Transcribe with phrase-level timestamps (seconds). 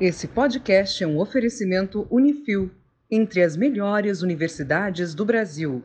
[0.00, 2.70] Esse podcast é um oferecimento Unifil,
[3.10, 5.82] entre as melhores universidades do Brasil.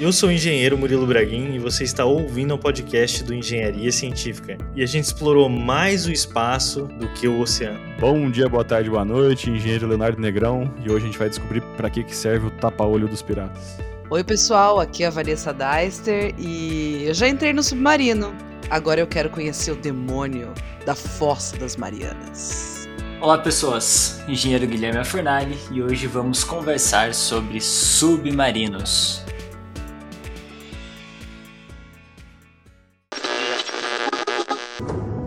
[0.00, 4.56] Eu sou o engenheiro Murilo Braguin e você está ouvindo o podcast do Engenharia Científica.
[4.74, 7.78] E a gente explorou mais o espaço do que o oceano.
[8.00, 10.74] Bom dia, boa tarde, boa noite, engenheiro Leonardo Negrão.
[10.82, 13.76] E hoje a gente vai descobrir para que, que serve o tapa-olho dos piratas.
[14.08, 18.32] Oi, pessoal, aqui é a Vanessa Deister e eu já entrei no submarino.
[18.70, 22.88] Agora eu quero conhecer o demônio da Fossa das Marianas.
[23.20, 24.22] Olá, pessoas.
[24.28, 29.24] Engenheiro Guilherme Afernani e hoje vamos conversar sobre submarinos.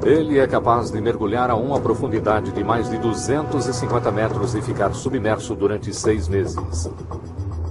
[0.05, 4.93] Ele é capaz de mergulhar a uma profundidade de mais de 250 metros e ficar
[4.93, 6.89] submerso durante seis meses.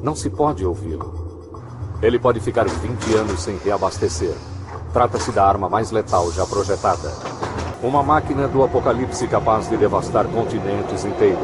[0.03, 1.29] Não se pode ouvi-lo.
[2.01, 4.35] Ele pode ficar 20 anos sem reabastecer.
[4.93, 7.11] Trata-se da arma mais letal já projetada.
[7.83, 11.43] Uma máquina do apocalipse capaz de devastar continentes inteiros.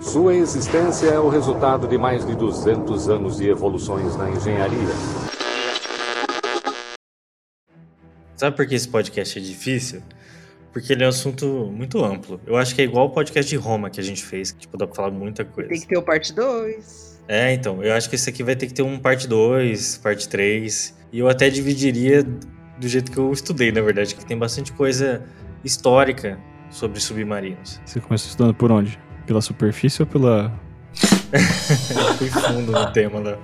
[0.00, 4.94] Sua existência é o resultado de mais de 200 anos de evoluções na engenharia.
[8.36, 10.02] Sabe por que esse podcast é difícil?
[10.72, 12.40] Porque ele é um assunto muito amplo.
[12.46, 14.76] Eu acho que é igual o podcast de Roma que a gente fez, que tipo,
[14.76, 15.70] dá pra falar muita coisa.
[15.70, 17.13] Tem que ter o parte 2.
[17.26, 20.28] É, então, eu acho que esse aqui vai ter que ter um parte 2, parte
[20.28, 20.94] 3.
[21.12, 25.22] E eu até dividiria do jeito que eu estudei, na verdade, que tem bastante coisa
[25.64, 26.38] histórica
[26.70, 27.80] sobre submarinos.
[27.84, 28.98] Você começou estudando por onde?
[29.26, 30.52] Pela superfície ou pela
[32.18, 33.38] fui fundo no tema lá.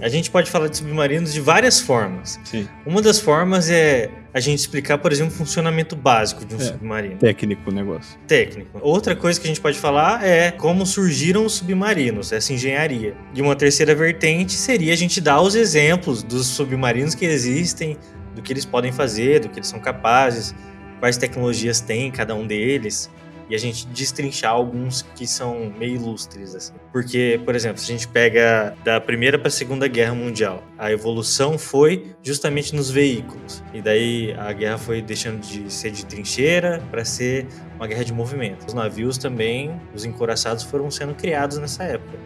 [0.00, 2.38] a gente pode falar de submarinos de várias formas.
[2.44, 2.68] Sim.
[2.84, 6.64] Uma das formas é a gente explicar, por exemplo, o funcionamento básico de um É.
[6.64, 7.16] submarino.
[7.16, 8.18] técnico o negócio?
[8.26, 8.78] Técnico.
[8.82, 13.14] Outra coisa que a gente pode falar é como surgiram os submarinos, essa engenharia.
[13.34, 17.96] E uma terceira vertente seria a gente dar os exemplos dos submarinos que existem,
[18.34, 20.54] do que eles podem fazer, do que eles são capazes,
[21.00, 23.10] quais tecnologias tem cada um deles.
[23.50, 26.72] E a gente destrinchar alguns que são meio ilustres, assim.
[26.92, 30.92] Porque, por exemplo, se a gente pega da Primeira para a Segunda Guerra Mundial, a
[30.92, 33.60] evolução foi justamente nos veículos.
[33.74, 38.12] E daí a guerra foi deixando de ser de trincheira para ser uma guerra de
[38.12, 38.68] movimento.
[38.68, 42.18] Os navios também, os encoraçados foram sendo criados nessa época.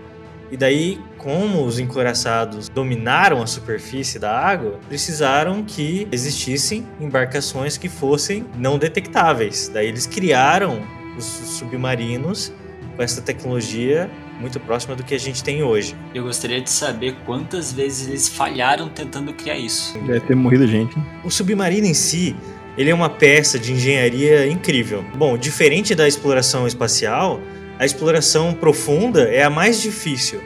[0.51, 7.89] E daí, como os encoraçados dominaram a superfície da água, precisaram que existissem embarcações que
[7.89, 9.71] fossem não detectáveis.
[9.73, 10.83] Daí eles criaram
[11.17, 12.53] os submarinos
[12.97, 14.11] com essa tecnologia
[14.41, 15.95] muito próxima do que a gente tem hoje.
[16.15, 19.97] Eu gostaria de saber quantas vezes eles falharam tentando criar isso.
[20.01, 20.97] Deve ter morrido gente.
[21.25, 22.35] O submarino em si,
[22.77, 25.05] ele é uma peça de engenharia incrível.
[25.17, 27.41] Bom, diferente da exploração espacial,
[27.79, 30.41] a exploração profunda é a mais difícil.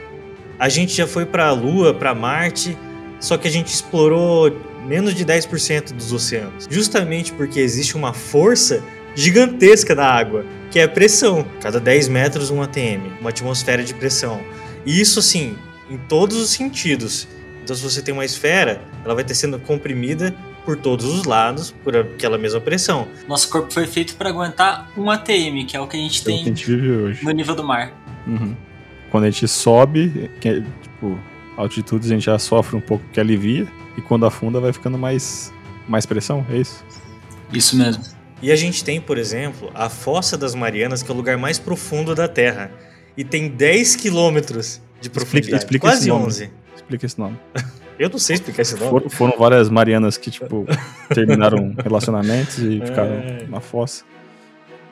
[0.58, 2.76] A gente já foi para a Lua, para Marte,
[3.20, 4.50] só que a gente explorou
[4.86, 6.66] menos de 10% dos oceanos.
[6.70, 8.82] Justamente porque existe uma força
[9.18, 11.44] gigantesca na água, que é a pressão.
[11.60, 14.40] Cada 10 metros um ATM, uma atmosfera de pressão.
[14.86, 15.56] E isso assim,
[15.90, 17.26] em todos os sentidos.
[17.62, 20.34] Então se você tem uma esfera, ela vai ter sendo comprimida
[20.64, 23.08] por todos os lados por aquela mesma pressão.
[23.26, 26.24] Nosso corpo foi feito para aguentar um ATM, que é o que a gente É
[26.24, 27.24] que a tem gente vive hoje.
[27.24, 27.92] no nível do mar.
[28.26, 28.54] Uhum.
[29.10, 31.18] Quando a gente sobe, que é, tipo,
[31.56, 33.66] altitudes a gente já sofre um pouco que alivia.
[33.96, 35.52] E quando afunda vai ficando mais,
[35.88, 36.84] mais pressão, é isso?
[37.52, 38.17] Isso mesmo.
[38.40, 41.58] E a gente tem, por exemplo, a Fossa das Marianas, que é o lugar mais
[41.58, 42.70] profundo da Terra.
[43.16, 45.62] E tem 10 quilômetros de profundidade.
[45.64, 46.24] explica quase esse nome.
[46.26, 46.50] 11.
[46.76, 47.38] Explica esse nome.
[47.98, 48.90] Eu não sei explicar esse nome.
[48.90, 50.64] Foram, foram várias Marianas que, tipo,
[51.12, 53.44] terminaram relacionamentos e ficaram É.
[53.48, 54.04] na fossa.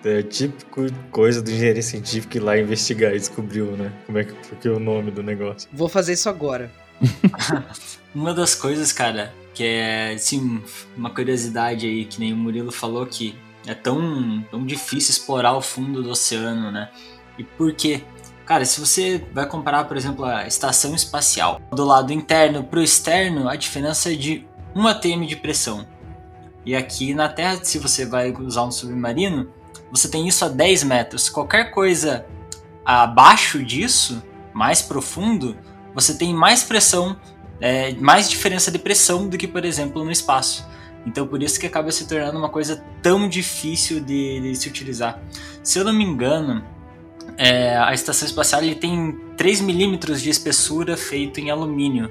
[0.05, 3.93] É típico coisa do engenharia científica ir lá investigar e descobriu, né?
[4.07, 5.69] Como é que porque o nome do negócio.
[5.73, 6.71] Vou fazer isso agora.
[8.15, 10.63] Uma das coisas, cara, que é assim,
[10.95, 13.35] uma curiosidade aí, que nem o Murilo falou que
[13.67, 16.91] é tão, tão difícil explorar o fundo do oceano, né?
[17.39, 18.03] E por quê?
[18.45, 22.83] Cara, se você vai comparar, por exemplo, a estação espacial, do lado interno para o
[22.83, 25.87] externo, a diferença é de 1 atm de pressão.
[26.65, 29.49] E aqui na Terra, se você vai usar um submarino,
[29.91, 31.31] você tem isso a 10 metros.
[31.31, 32.27] Qualquer coisa
[32.85, 35.57] abaixo disso, mais profundo,
[35.95, 37.17] você tem mais pressão,
[37.61, 40.67] é, mais diferença de pressão do que, por exemplo, no espaço.
[41.07, 45.23] Então, por isso que acaba se tornando uma coisa tão difícil de, de se utilizar.
[45.63, 46.65] Se eu não me engano,
[47.39, 52.11] é, a estação espacial ele tem 3 milímetros de espessura feito em alumínio.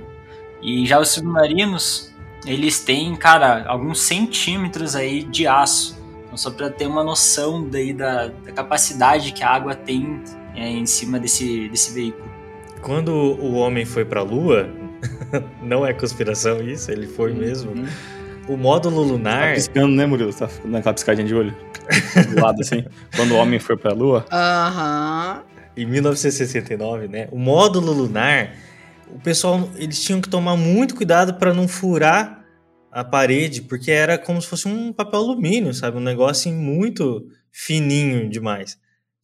[0.61, 2.13] E já os submarinos,
[2.45, 5.97] eles têm, cara, alguns centímetros aí de aço.
[6.25, 10.23] Então, só para ter uma noção daí da, da capacidade que a água tem
[10.55, 12.33] é, em cima desse, desse veículo.
[12.81, 14.69] Quando o homem foi pra Lua,
[15.61, 17.71] não é conspiração isso, ele foi mesmo.
[17.71, 17.87] Uhum.
[18.47, 19.49] O módulo lunar.
[19.49, 20.33] Tá piscando, né, Murilo?
[20.33, 21.55] Tá naquela piscadinha de olho.
[22.33, 22.85] Do lado assim.
[23.15, 24.25] Quando o homem foi pra lua.
[24.31, 25.43] Aham.
[25.75, 27.27] em 1969, né?
[27.31, 28.53] O módulo lunar,
[29.09, 32.45] o pessoal eles tinham que tomar muito cuidado para não furar
[32.91, 35.97] a parede, porque era como se fosse um papel alumínio, sabe?
[35.97, 38.77] Um negócio assim, muito fininho demais.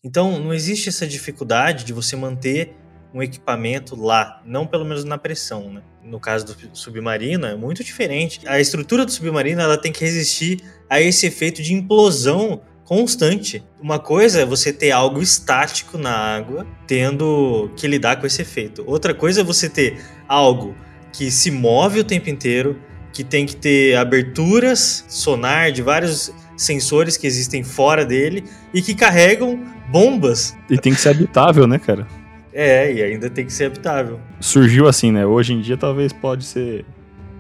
[0.04, 2.74] Então, não existe essa dificuldade de você manter
[3.14, 5.82] um equipamento lá, não pelo menos na pressão, né?
[6.04, 8.42] No caso do submarino é muito diferente.
[8.48, 13.64] A estrutura do submarino ela tem que resistir a esse efeito de implosão constante.
[13.82, 18.84] Uma coisa é você ter algo estático na água, tendo que lidar com esse efeito.
[18.86, 20.76] Outra coisa é você ter algo
[21.14, 22.80] que se move o tempo inteiro,
[23.14, 28.44] que tem que ter aberturas sonar de vários sensores que existem fora dele
[28.74, 29.60] e que carregam
[29.90, 30.56] bombas.
[30.70, 32.08] E tem que ser habitável, né, cara?
[32.54, 34.20] É, e ainda tem que ser habitável.
[34.40, 35.26] Surgiu assim, né?
[35.26, 36.86] Hoje em dia talvez pode ser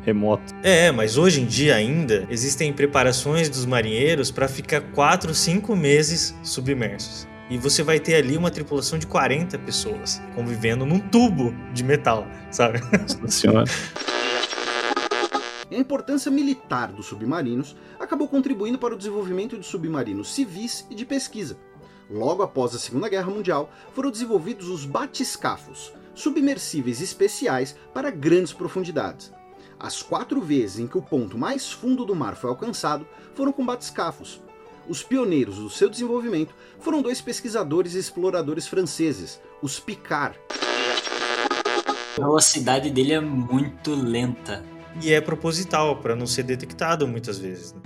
[0.04, 0.54] remoto.
[0.63, 6.36] É, mas hoje em dia ainda existem preparações dos marinheiros para ficar 4, 5 meses
[6.44, 7.28] submersos.
[7.50, 12.25] E você vai ter ali uma tripulação de 40 pessoas convivendo num tubo de metal,
[12.50, 12.80] sabe?
[12.98, 13.66] Nossa senhora.
[15.69, 21.06] A importância militar dos submarinos acabou contribuindo para o desenvolvimento de submarinos civis e de
[21.06, 21.58] pesquisa.
[22.12, 29.31] Logo após a Segunda Guerra Mundial, foram desenvolvidos os batiscafos, submersíveis especiais para grandes profundidades.
[29.80, 33.66] As quatro vezes em que o ponto mais fundo do mar foi alcançado foram com
[33.66, 34.42] batiscafos.
[34.90, 40.38] Os pioneiros do seu desenvolvimento foram dois pesquisadores e exploradores franceses, os Picard.
[42.18, 44.63] A velocidade dele é muito lenta.
[45.02, 47.74] E é proposital para não ser detectado muitas vezes.
[47.74, 47.81] Né?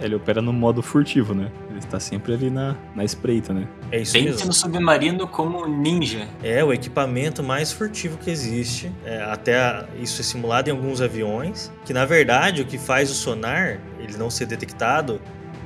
[0.00, 1.50] Ele opera no modo furtivo, né?
[1.80, 3.66] Ele está sempre ali na, na espreita, né?
[3.90, 4.46] É isso Pense mesmo.
[4.46, 6.28] no submarino como ninja.
[6.42, 8.92] É o equipamento mais furtivo que existe.
[9.04, 11.72] É, até isso é simulado em alguns aviões.
[11.84, 15.20] Que na verdade o que faz o sonar ele não ser detectado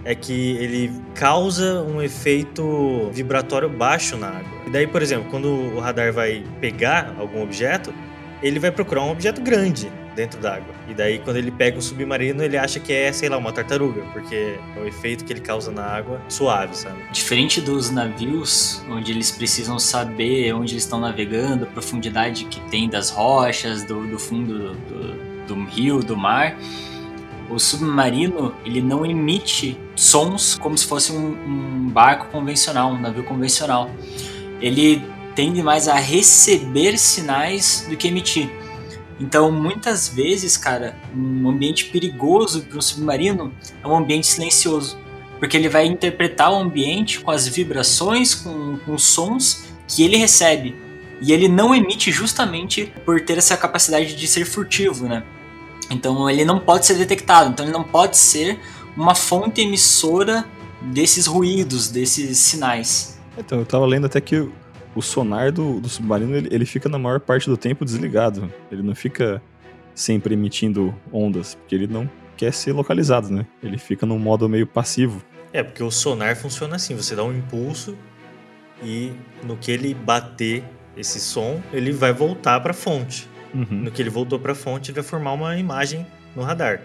[0.04, 4.62] é que ele causa um efeito vibratório baixo na água.
[4.66, 7.92] E daí, por exemplo, quando o radar vai pegar algum objeto,
[8.42, 10.74] ele vai procurar um objeto grande dentro d'água.
[10.88, 14.02] E daí, quando ele pega um submarino, ele acha que é, sei lá, uma tartaruga,
[14.12, 16.96] porque é o efeito que ele causa na água suave, sabe?
[17.12, 22.88] Diferente dos navios, onde eles precisam saber onde eles estão navegando, a profundidade que tem
[22.88, 26.56] das rochas, do, do fundo do, do rio, do mar.
[27.50, 33.24] O submarino ele não emite sons como se fosse um, um barco convencional, um navio
[33.24, 33.90] convencional.
[34.60, 35.02] Ele
[35.34, 38.50] tende mais a receber sinais do que emitir.
[39.20, 43.52] Então, muitas vezes, cara, um ambiente perigoso para um submarino
[43.82, 44.98] é um ambiente silencioso,
[45.38, 50.16] porque ele vai interpretar o ambiente com as vibrações, com, com os sons que ele
[50.16, 50.74] recebe.
[51.20, 55.22] E ele não emite justamente por ter essa capacidade de ser furtivo, né?
[55.90, 58.58] Então ele não pode ser detectado, então ele não pode ser
[58.96, 60.44] uma fonte emissora
[60.82, 63.18] desses ruídos, desses sinais.
[63.36, 64.48] Então, eu tava lendo até que
[64.94, 68.52] o sonar do, do submarino ele, ele fica na maior parte do tempo desligado.
[68.70, 69.42] Ele não fica
[69.94, 73.46] sempre emitindo ondas, porque ele não quer ser localizado, né?
[73.62, 75.22] Ele fica num modo meio passivo.
[75.52, 77.96] É, porque o sonar funciona assim: você dá um impulso
[78.82, 79.12] e
[79.44, 80.64] no que ele bater
[80.96, 83.28] esse som, ele vai voltar para a fonte.
[83.54, 86.04] Uhum, No que ele voltou para a fonte, ele vai formar uma imagem
[86.34, 86.80] no radar.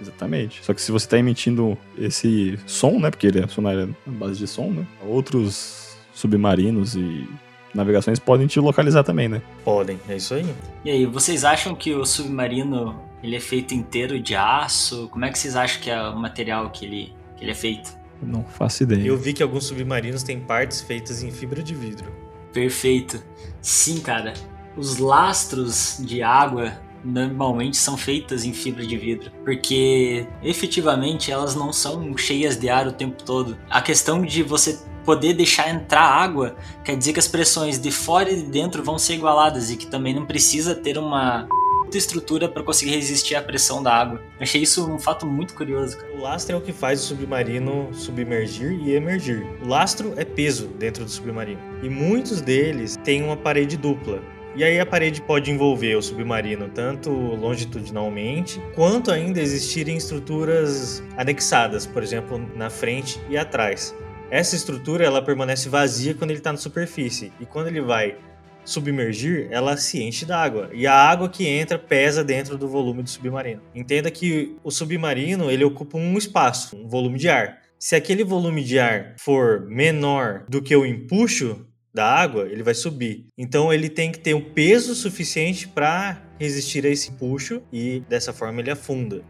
[0.00, 0.62] exatamente.
[0.62, 3.10] Só que se você tá emitindo esse som, né?
[3.10, 4.86] Porque ele é sonar é base de som, né?
[5.06, 5.85] Outros
[6.16, 7.28] submarinos e
[7.74, 9.42] navegações podem te localizar também, né?
[9.62, 10.46] Podem, é isso aí.
[10.82, 15.08] E aí, vocês acham que o submarino ele é feito inteiro de aço?
[15.10, 17.94] Como é que vocês acham que é o material que ele, que ele é feito?
[18.22, 19.06] Não faço ideia.
[19.06, 22.10] Eu vi que alguns submarinos têm partes feitas em fibra de vidro.
[22.50, 23.22] Perfeito.
[23.60, 24.32] Sim, cara.
[24.74, 26.72] Os lastros de água
[27.06, 32.86] normalmente são feitas em fibra de vidro, porque efetivamente elas não são cheias de ar
[32.86, 33.56] o tempo todo.
[33.70, 38.30] A questão de você poder deixar entrar água quer dizer que as pressões de fora
[38.30, 41.46] e de dentro vão ser igualadas e que também não precisa ter uma
[41.94, 44.20] estrutura para conseguir resistir à pressão da água.
[44.40, 45.96] Achei isso um fato muito curioso.
[46.14, 49.46] O lastro é o que faz o submarino submergir e emergir.
[49.62, 51.60] O lastro é peso dentro do submarino.
[51.82, 54.20] E muitos deles têm uma parede dupla.
[54.56, 61.84] E aí a parede pode envolver o submarino tanto longitudinalmente, quanto ainda existirem estruturas anexadas,
[61.84, 63.94] por exemplo, na frente e atrás.
[64.30, 68.16] Essa estrutura ela permanece vazia quando ele está na superfície e quando ele vai
[68.64, 73.10] submergir, ela se enche d'água e a água que entra pesa dentro do volume do
[73.10, 73.60] submarino.
[73.74, 77.58] Entenda que o submarino ele ocupa um espaço, um volume de ar.
[77.78, 82.74] Se aquele volume de ar for menor do que o empuxo da água, ele vai
[82.74, 83.24] subir.
[83.38, 88.34] Então ele tem que ter um peso suficiente para resistir a esse empuxo e dessa
[88.34, 89.22] forma ele afunda.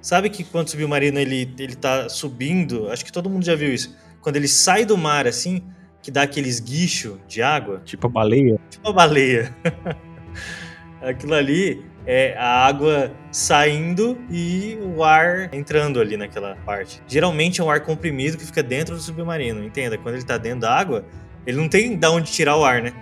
[0.00, 3.74] Sabe que quando o submarino ele, ele tá subindo, acho que todo mundo já viu
[3.74, 3.96] isso.
[4.20, 5.62] Quando ele sai do mar assim,
[6.00, 8.58] que dá aquele esguicho de água, Tipo a baleia.
[8.70, 9.54] tipo a baleia.
[11.02, 17.02] Aquilo ali é a água saindo e o ar entrando ali naquela parte.
[17.08, 19.98] Geralmente é um ar comprimido que fica dentro do submarino, entenda?
[19.98, 21.04] Quando ele tá dentro da água,
[21.46, 22.92] ele não tem da onde tirar o ar, né?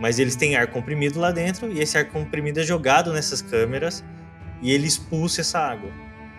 [0.00, 4.04] Mas eles têm ar comprimido lá dentro e esse ar comprimido é jogado nessas câmeras
[4.60, 5.90] e ele expulsa essa água.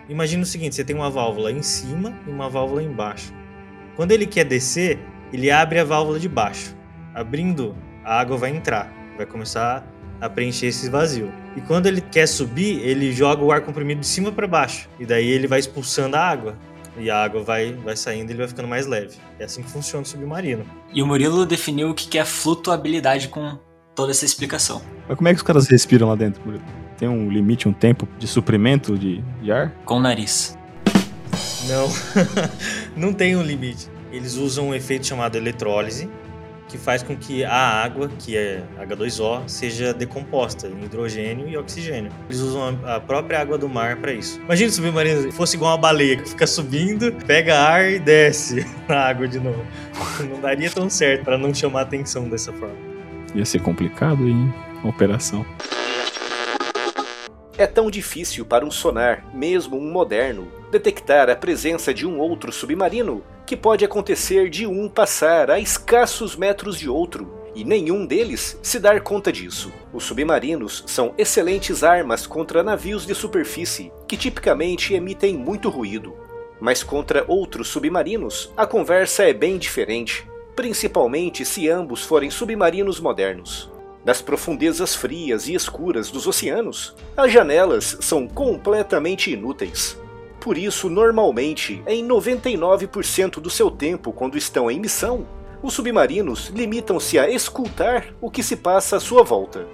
[0.08, 3.32] Imagina o seguinte, você tem uma válvula em cima e uma válvula embaixo.
[3.96, 4.98] Quando ele quer descer,
[5.32, 6.76] ele abre a válvula de baixo.
[7.14, 7.74] Abrindo,
[8.04, 9.84] a água vai entrar, vai começar
[10.20, 11.32] a preencher esse vazio.
[11.56, 14.88] E quando ele quer subir, ele joga o ar comprimido de cima para baixo.
[14.98, 16.56] E daí ele vai expulsando a água.
[16.98, 19.16] E a água vai, vai saindo e ele vai ficando mais leve.
[19.38, 20.64] É assim que funciona o submarino.
[20.92, 23.58] E o Murilo definiu o que é flutuabilidade com
[23.94, 24.80] toda essa explicação.
[25.08, 26.64] Mas como é que os caras respiram lá dentro, Murilo?
[26.96, 29.70] Tem um limite, um tempo de suprimento de, de ar?
[29.84, 30.56] Com o nariz.
[31.68, 31.88] Não,
[32.96, 33.88] não tem um limite.
[34.10, 36.08] Eles usam um efeito chamado eletrólise,
[36.68, 42.10] que faz com que a água, que é H2O, seja decomposta em hidrogênio e oxigênio.
[42.28, 44.40] Eles usam a a própria água do mar para isso.
[44.40, 48.96] Imagina o submarino fosse igual uma baleia, que fica subindo, pega ar e desce na
[48.96, 49.64] água de novo.
[50.28, 52.76] Não daria tão certo para não chamar atenção dessa forma.
[53.34, 55.44] Ia ser complicado em operação.
[57.58, 62.52] É tão difícil para um sonar, mesmo um moderno, detectar a presença de um outro
[62.52, 68.58] submarino que pode acontecer de um passar a escassos metros de outro e nenhum deles
[68.62, 69.72] se dar conta disso.
[69.90, 76.14] Os submarinos são excelentes armas contra navios de superfície que tipicamente emitem muito ruído.
[76.60, 83.75] Mas contra outros submarinos, a conversa é bem diferente, principalmente se ambos forem submarinos modernos.
[84.06, 89.98] Nas profundezas frias e escuras dos oceanos, as janelas são completamente inúteis.
[90.38, 95.26] Por isso, normalmente, em 99% do seu tempo quando estão em missão,
[95.60, 99.66] os submarinos limitam-se a escutar o que se passa à sua volta.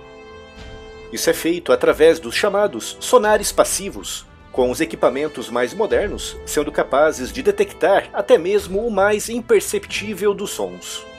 [1.13, 7.31] Isso é feito através dos chamados sonares passivos, com os equipamentos mais modernos sendo capazes
[7.31, 11.12] de detectar até mesmo o mais imperceptível dos sons.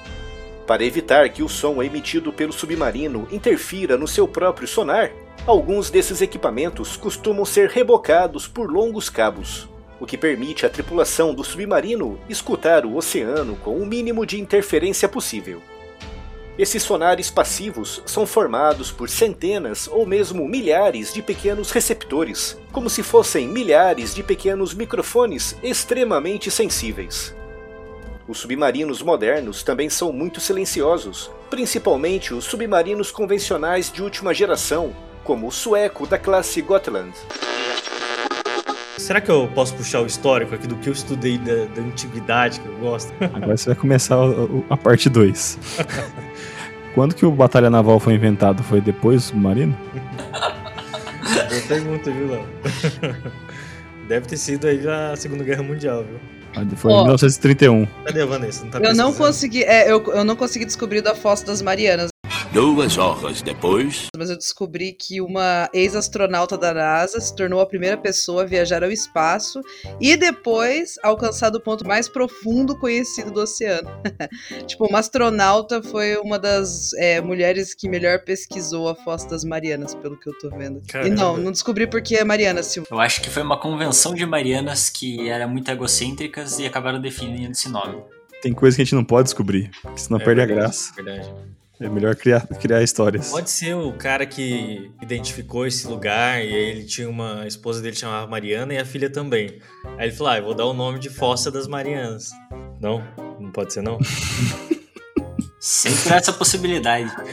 [0.65, 5.11] Para evitar que o som emitido pelo submarino interfira no seu próprio sonar,
[5.45, 9.67] alguns desses equipamentos costumam ser rebocados por longos cabos,
[9.99, 15.09] o que permite à tripulação do submarino escutar o oceano com o mínimo de interferência
[15.09, 15.61] possível.
[16.57, 23.03] Esses sonares passivos são formados por centenas ou mesmo milhares de pequenos receptores, como se
[23.03, 27.35] fossem milhares de pequenos microfones extremamente sensíveis.
[28.27, 35.47] Os submarinos modernos também são muito silenciosos, principalmente os submarinos convencionais de última geração, como
[35.47, 37.11] o sueco da classe Gotland.
[38.97, 42.61] Será que eu posso puxar o histórico aqui do que eu estudei da, da antiguidade
[42.61, 43.11] que eu gosto?
[43.33, 45.59] Agora você vai começar o- a parte 2.
[46.95, 48.63] Quando que o Batalha Naval foi inventado?
[48.63, 49.75] Foi depois do submarino?
[50.31, 52.45] Boa pergunta, viu, Léo?
[54.07, 56.19] Deve ter sido aí na Segunda Guerra Mundial, viu?
[56.75, 57.01] Foi em Ó.
[57.03, 57.85] 1931.
[58.05, 58.63] Cadê a Vanessa?
[58.63, 59.63] Não tá Eu não consegui.
[59.63, 62.12] É, eu, eu não consegui descobrir da Fossa das Marianas.
[62.53, 64.09] Duas horas depois.
[64.15, 68.83] Mas eu descobri que uma ex-astronauta da NASA se tornou a primeira pessoa a viajar
[68.83, 69.59] ao espaço
[69.99, 73.89] e depois alcançar o ponto mais profundo conhecido do oceano.
[74.67, 79.95] tipo, uma astronauta foi uma das é, mulheres que melhor pesquisou a Fossa das Marianas,
[79.95, 80.79] pelo que eu tô vendo.
[80.83, 81.15] E Caramba.
[81.15, 82.87] não, não descobri porque é Mariana Silva.
[82.91, 87.51] Eu acho que foi uma convenção de Marianas que era muito egocêntricas e acabaram definindo
[87.51, 87.99] esse nome.
[88.43, 90.93] Tem coisa que a gente não pode descobrir, senão É perde a graça.
[90.95, 91.33] Verdade.
[91.83, 93.29] É melhor criar, criar histórias.
[93.29, 97.81] Pode ser o cara que identificou esse lugar e aí ele tinha uma a esposa
[97.81, 99.59] dele chamava Mariana e a filha também.
[99.97, 102.31] Aí ele falou: "Ah, eu vou dar o nome de Fossa das Marianas".
[102.79, 103.03] Não?
[103.37, 103.97] Não pode ser não?
[105.65, 107.09] Sempre há essa possibilidade.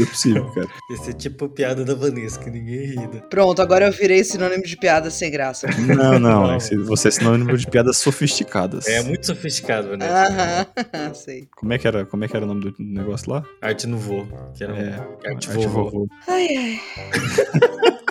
[0.00, 0.68] É possível, cara.
[0.90, 2.96] Esse é tipo piada da Vanessa que ninguém ri.
[2.96, 3.22] né?
[3.28, 5.66] Pronto, agora eu virei sinônimo de piada sem graça.
[5.78, 6.46] Não, não.
[6.46, 6.58] Não.
[6.86, 8.86] você é sinônimo de piadas sofisticadas.
[8.86, 10.12] É muito sofisticado, Vanessa.
[10.28, 11.48] Aham, sei.
[11.56, 13.44] Como é, que era, como é que era o nome do negócio lá?
[13.60, 14.94] Arte Nouveau, que era um É,
[15.26, 15.84] arte Arte vovô.
[15.90, 16.08] vovô.
[16.28, 16.80] Ai, ai.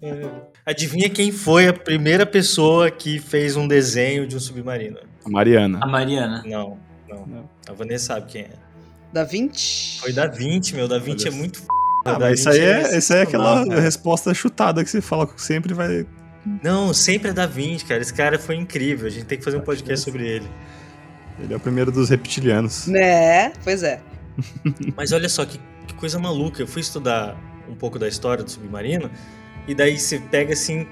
[0.00, 0.28] É.
[0.64, 4.98] Adivinha quem foi a primeira pessoa que fez um desenho de um submarino?
[5.24, 5.80] A Mariana.
[5.82, 6.44] A Mariana.
[6.46, 6.78] Não,
[7.08, 7.26] não.
[7.26, 7.50] Não.
[7.68, 8.50] A Vanessa sabe quem é.
[9.12, 10.00] Da 20?
[10.00, 10.86] Foi da 20, meu.
[10.88, 11.66] Da 20 é muito f...
[12.04, 13.80] Ah, Da mas isso 20 aí é, isso aí é aquela cara.
[13.80, 16.06] resposta chutada que você fala que sempre vai.
[16.62, 18.00] Não, sempre é da 20, cara.
[18.00, 19.06] Esse cara foi incrível.
[19.06, 20.48] A gente tem que fazer um podcast sobre ele.
[21.40, 22.86] Ele é o primeiro dos reptilianos.
[22.86, 23.52] Né?
[23.64, 24.00] Pois é.
[24.96, 26.62] Mas olha só que, que coisa maluca.
[26.62, 27.36] Eu fui estudar
[27.68, 29.10] um pouco da história do submarino
[29.66, 30.86] e daí você pega assim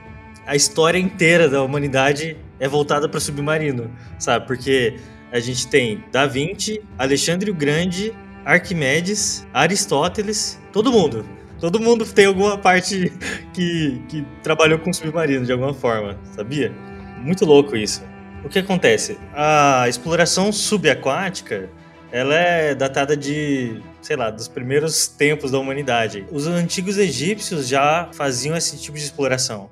[0.47, 4.47] a história inteira da humanidade é voltada para submarino, sabe?
[4.47, 4.97] Porque
[5.33, 8.15] a gente tem Da Vinci, Alexandre o Grande,
[8.45, 11.27] Arquimedes, Aristóteles, todo mundo.
[11.59, 13.13] Todo mundo tem alguma parte
[13.53, 16.73] que, que trabalhou com submarino de alguma forma, sabia?
[17.19, 18.05] Muito louco isso.
[18.45, 19.19] O que acontece?
[19.35, 21.69] A exploração subaquática
[22.13, 26.25] ela é datada de, sei lá, dos primeiros tempos da humanidade.
[26.31, 29.71] Os antigos egípcios já faziam esse tipo de exploração.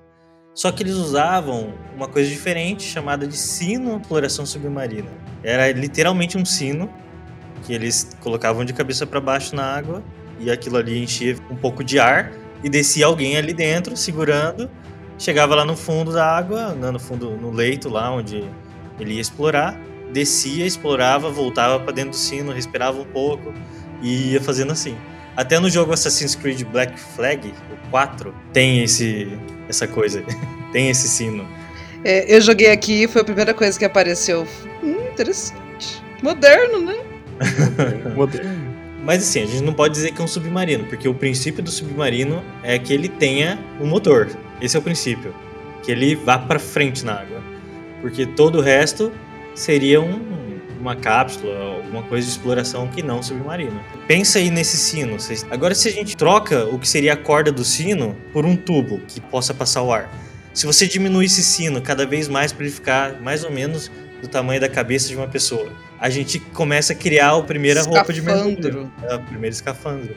[0.54, 5.10] Só que eles usavam uma coisa diferente chamada de sino exploração submarina.
[5.42, 6.88] Era literalmente um sino
[7.64, 10.02] que eles colocavam de cabeça para baixo na água
[10.38, 12.32] e aquilo ali enchia um pouco de ar
[12.62, 14.70] e descia alguém ali dentro segurando,
[15.18, 18.44] chegava lá no fundo da água, no fundo no leito lá onde
[18.98, 19.78] ele ia explorar,
[20.12, 23.52] descia, explorava, voltava para dentro do sino, respirava um pouco
[24.00, 24.96] e ia fazendo assim.
[25.36, 29.36] Até no jogo Assassin's Creed Black Flag, o 4, tem esse
[29.68, 30.24] essa coisa.
[30.72, 31.46] tem esse sino.
[32.04, 34.46] É, eu joguei aqui, foi a primeira coisa que apareceu.
[34.82, 36.02] Hum, interessante.
[36.22, 36.96] Moderno, né?
[38.14, 38.74] Moderno.
[39.04, 41.70] Mas assim, a gente não pode dizer que é um submarino, porque o princípio do
[41.70, 44.30] submarino é que ele tenha um motor.
[44.62, 45.34] Esse é o princípio.
[45.82, 47.42] Que ele vá para frente na água.
[48.00, 49.12] Porque todo o resto
[49.54, 50.43] seria um,
[50.84, 53.80] uma cápsula, alguma coisa de exploração que não submarino.
[54.06, 55.16] Pensa aí nesse sino.
[55.50, 59.00] Agora, se a gente troca o que seria a corda do sino por um tubo
[59.08, 60.10] que possa passar o ar.
[60.52, 64.28] Se você diminuir esse sino cada vez mais para ele ficar mais ou menos do
[64.28, 68.20] tamanho da cabeça de uma pessoa, a gente começa a criar a primeira roupa de
[68.20, 68.92] mergulho.
[69.02, 70.14] É, o primeiro escafandro.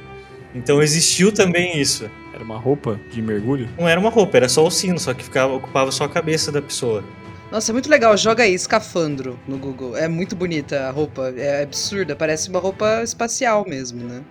[0.54, 2.10] Então existiu também isso.
[2.34, 3.70] Era uma roupa de mergulho?
[3.80, 6.52] Não era uma roupa, era só o sino, só que ficava, ocupava só a cabeça
[6.52, 7.04] da pessoa.
[7.52, 8.16] Nossa, é muito legal.
[8.18, 9.96] Joga aí, escafandro no Google.
[9.96, 11.34] É muito bonita a roupa.
[11.38, 12.16] É absurda.
[12.16, 14.24] Parece uma roupa espacial mesmo, né?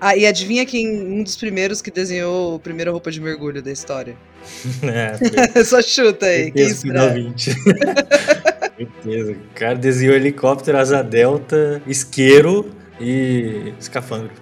[0.00, 3.72] Ah, e adivinha quem um dos primeiros que desenhou a primeira roupa de mergulho da
[3.72, 4.16] história?
[4.82, 6.50] É, Só chuta aí.
[6.50, 7.12] Quem será?
[8.76, 9.32] Certeza.
[9.32, 14.39] O cara desenhou helicóptero, asa delta, isqueiro e escafandro.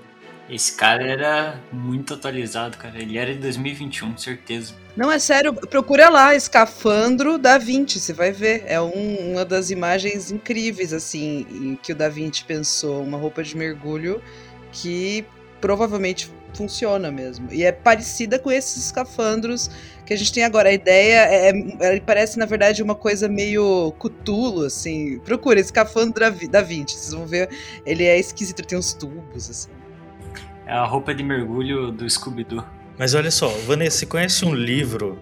[0.49, 2.99] Esse cara era muito atualizado, cara.
[2.99, 4.75] Ele era de 2021, certeza.
[4.97, 5.53] Não, é sério.
[5.53, 8.65] Procura lá, Escafandro da Vinci, você vai ver.
[8.67, 13.03] É um, uma das imagens incríveis, assim, em que o Da Vinci pensou.
[13.03, 14.23] Uma roupa de mergulho
[14.73, 15.25] que
[15.61, 17.49] provavelmente funciona mesmo.
[17.53, 19.71] E é parecida com esses escafandros
[20.07, 20.71] que a gente tem agora.
[20.71, 25.19] A ideia é, é parece, na verdade, uma coisa meio cutulo, assim.
[25.21, 27.51] Procura, escafandro da, da Vinci, vocês vão ver.
[27.85, 29.78] Ele é esquisito, tem uns tubos, assim.
[30.69, 32.63] É a roupa de mergulho do Scooby-Doo.
[32.99, 35.19] Mas olha só, Vanessa, você conhece um livro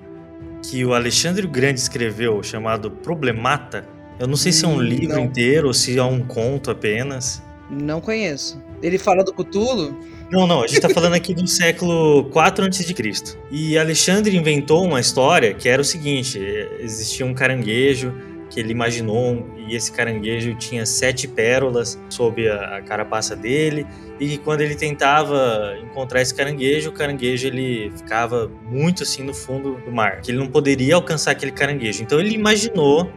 [0.60, 3.86] que o Alexandre Grande escreveu chamado Problemata?
[4.18, 5.24] Eu não sei se é um livro não.
[5.26, 7.40] inteiro ou se é um conto apenas.
[7.70, 8.60] Não conheço.
[8.82, 9.96] Ele fala do Cutulo?
[10.32, 13.38] Não, não, a gente tá falando aqui do século 4 a.C.
[13.48, 16.40] E Alexandre inventou uma história que era o seguinte:
[16.80, 18.12] existia um caranguejo
[18.48, 23.86] que ele imaginou e esse caranguejo tinha sete pérolas sob a, a carapaça dele
[24.18, 29.76] e quando ele tentava encontrar esse caranguejo, o caranguejo ele ficava muito assim no fundo
[29.84, 32.02] do mar, que ele não poderia alcançar aquele caranguejo.
[32.02, 33.10] Então ele imaginou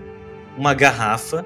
[0.58, 1.46] uma garrafa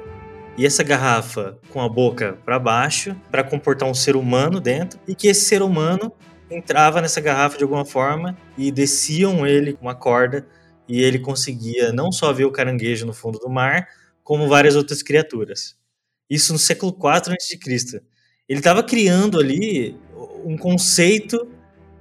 [0.57, 5.13] e essa garrafa com a boca para baixo para comportar um ser humano dentro e
[5.13, 6.11] que esse ser humano
[6.49, 10.45] entrava nessa garrafa de alguma forma e desciam ele com uma corda
[10.87, 13.87] e ele conseguia não só ver o caranguejo no fundo do mar,
[14.23, 15.75] como várias outras criaturas.
[16.29, 18.01] Isso no século IV a.C.
[18.47, 19.95] Ele estava criando ali
[20.43, 21.47] um conceito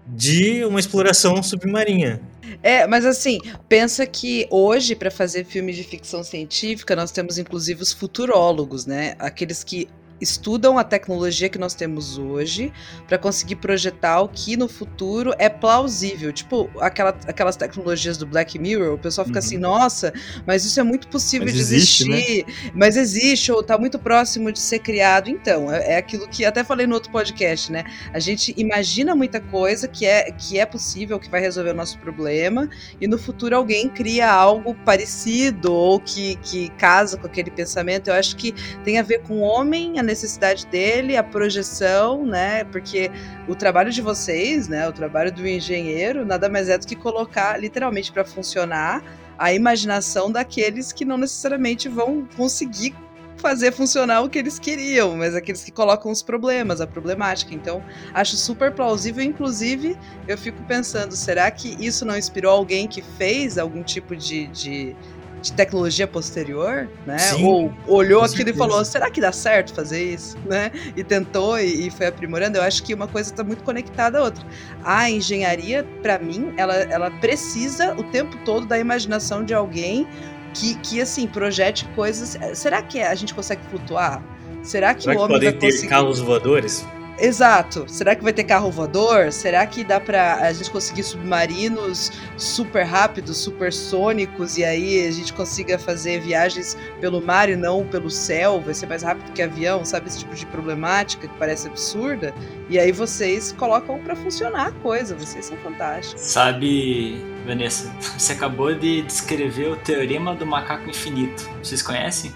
[0.06, 2.20] de uma exploração submarina.
[2.62, 7.82] É, mas assim, pensa que hoje, para fazer filme de ficção científica, nós temos inclusive
[7.82, 9.14] os futurólogos, né?
[9.18, 9.88] Aqueles que
[10.22, 12.72] estudam a tecnologia que nós temos hoje
[13.08, 16.32] para conseguir projetar o que no futuro é plausível.
[16.32, 19.66] Tipo, aquela, aquelas tecnologias do Black Mirror, o pessoal fica assim, uhum.
[19.66, 20.12] assim, nossa,
[20.46, 22.16] mas isso é muito possível mas de existe, né?
[22.16, 22.72] existir, né?
[22.74, 25.28] mas existe, ou está muito próximo de ser criado.
[25.28, 27.84] Então, é, é, aquilo que até falei no outro podcast, né?
[28.12, 31.98] A gente imagina muita coisa que é, que é possível, que vai resolver o nosso
[31.98, 32.68] problema,
[33.00, 38.08] e no futuro alguém cria algo parecido ou que, que casa com aquele pensamento.
[38.08, 38.52] Eu acho que
[38.84, 42.64] tem a ver com o homem, a necessidade dele, a projeção, né?
[42.64, 43.10] Porque
[43.48, 44.88] o trabalho de vocês, né?
[44.88, 49.02] O trabalho do engenheiro nada mais é do que colocar literalmente para funcionar
[49.38, 52.94] a imaginação daqueles que não necessariamente vão conseguir
[53.36, 57.52] fazer funcionar o que eles queriam, mas aqueles que colocam os problemas, a problemática.
[57.52, 57.82] Então,
[58.14, 59.24] acho super plausível.
[59.24, 59.98] Inclusive,
[60.28, 64.96] eu fico pensando, será que isso não inspirou alguém que fez algum tipo de, de
[65.42, 67.18] de tecnologia posterior, né?
[67.18, 70.70] Sim, Ou olhou aquilo e falou, será que dá certo fazer isso, né?
[70.96, 72.58] E tentou e, e foi aprimorando.
[72.58, 74.46] Eu acho que uma coisa está muito conectada à outra.
[74.84, 80.06] A engenharia, para mim, ela, ela precisa o tempo todo da imaginação de alguém
[80.54, 82.38] que, que assim, projete coisas.
[82.54, 84.22] Será que a gente consegue flutuar?
[84.62, 85.88] Será que Será o que homem podem vai ter conseguir...
[85.88, 86.86] carros voadores?
[87.22, 87.84] Exato.
[87.86, 89.30] Será que vai ter carro voador?
[89.30, 95.32] Será que dá pra a gente conseguir submarinos super rápidos, supersônicos, e aí a gente
[95.32, 98.60] consiga fazer viagens pelo mar e não pelo céu?
[98.60, 100.08] Vai ser mais rápido que avião, sabe?
[100.08, 102.34] Esse tipo de problemática que parece absurda.
[102.68, 105.14] E aí vocês colocam pra funcionar a coisa.
[105.14, 106.22] Vocês são fantásticos.
[106.22, 111.48] Sabe, Vanessa, você acabou de descrever o teorema do macaco infinito.
[111.62, 112.34] Vocês conhecem?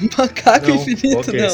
[0.16, 1.48] Macaco Não, infinito, é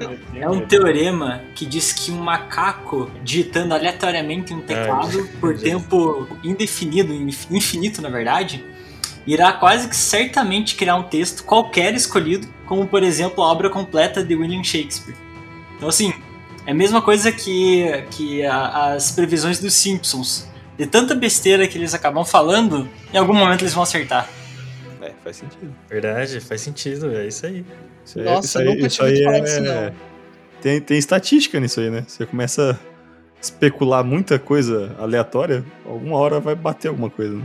[0.00, 0.16] não.
[0.42, 5.62] É um teorema que diz que um macaco digitando aleatoriamente um teclado por Jesus.
[5.70, 8.64] tempo indefinido, inf- infinito na verdade,
[9.26, 14.22] irá quase que certamente criar um texto qualquer escolhido, como por exemplo a obra completa
[14.24, 15.16] de William Shakespeare.
[15.76, 16.12] Então assim,
[16.66, 20.48] é a mesma coisa que, que a- as previsões dos Simpsons.
[20.78, 24.28] De tanta besteira que eles acabam falando, em algum momento eles vão acertar.
[25.02, 25.74] É, faz sentido.
[25.88, 27.64] Verdade, faz sentido, é isso aí.
[28.04, 29.92] Isso aí- Nossa, isso aí, nunca isso aí falar é- disso, não.
[30.60, 32.04] Tem, tem estatística nisso aí, né?
[32.06, 37.44] Você começa a especular muita coisa aleatória, alguma hora vai bater alguma coisa, né?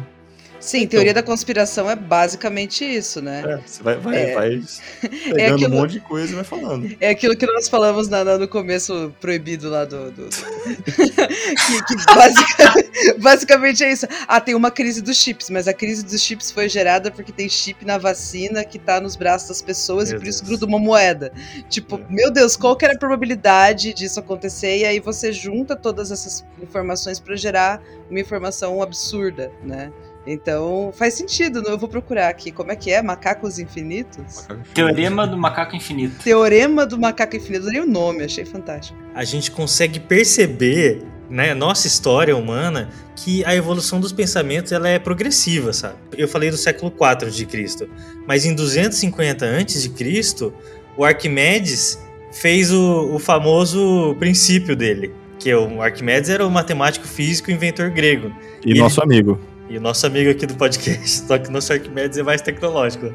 [0.59, 3.43] Sim, teoria da conspiração é basicamente isso, né?
[3.45, 4.33] É, você vai, vai, É.
[4.33, 4.61] vai
[5.33, 6.87] pegando aquilo- um monte de coisa e vai falando.
[6.99, 10.11] É aquilo que nós falamos na- na- no começo proibido lá do.
[10.11, 10.27] do-
[10.97, 12.73] que que basica-
[13.19, 14.07] basicamente é isso.
[14.27, 17.47] Ah, tem uma crise dos chips, mas a crise dos chips foi gerada porque tem
[17.47, 20.49] chip na vacina que tá nos braços das pessoas Meu e por isso Deus.
[20.49, 21.31] gruda uma moeda.
[21.69, 24.77] Tipo, meu Deus, qual que era a probabilidade disso acontecer?
[24.79, 29.91] E aí você junta todas essas informações pra gerar uma informação absurda, né?
[30.27, 32.51] Então faz sentido, eu vou procurar aqui.
[32.51, 33.01] Como é que é?
[33.01, 34.45] Macacos infinitos?
[34.73, 36.21] Teorema do macaco infinito.
[36.21, 37.73] Teorema do macaco infinito.
[37.73, 38.97] Eu o nome, achei fantástico.
[39.15, 44.99] A gente consegue perceber, né, nossa história humana, que a evolução dos pensamentos ela é
[44.99, 45.95] progressiva, sabe?
[46.17, 47.89] Eu falei do século IV de Cristo,
[48.27, 50.53] mas em 250 antes de Cristo,
[50.97, 51.99] o Arquimedes
[52.33, 57.53] fez o, o famoso princípio dele, que é o Arquimedes era o matemático físico e
[57.53, 58.31] inventor grego.
[58.65, 59.39] E, ele- nosso amigo.
[59.69, 63.11] E o nosso amigo aqui do podcast, só que o nosso Arquimedes é mais tecnológico.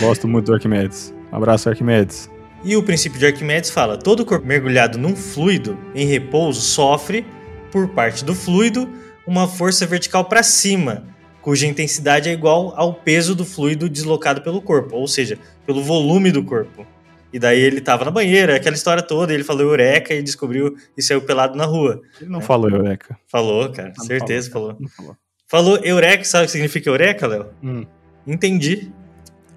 [0.00, 1.14] Gosto muito do Arquimedes.
[1.30, 2.30] Um abraço, Arquimedes.
[2.64, 7.26] E o princípio de Arquimedes fala: todo corpo mergulhado num fluido em repouso sofre,
[7.70, 8.88] por parte do fluido,
[9.26, 11.04] uma força vertical para cima,
[11.40, 16.30] cuja intensidade é igual ao peso do fluido deslocado pelo corpo, ou seja, pelo volume
[16.30, 16.86] do corpo.
[17.32, 21.02] E daí ele tava na banheira, aquela história toda, ele falou eureka e descobriu e
[21.02, 22.02] saiu pelado na rua.
[22.20, 23.18] Ele não falou Eureka.
[23.26, 24.82] Falou, cara, Não certeza falou, falou.
[24.82, 25.16] Não falou.
[25.52, 27.46] Falou eureka, sabe o que significa eureka, Léo?
[27.62, 27.84] Hum.
[28.26, 28.90] Entendi,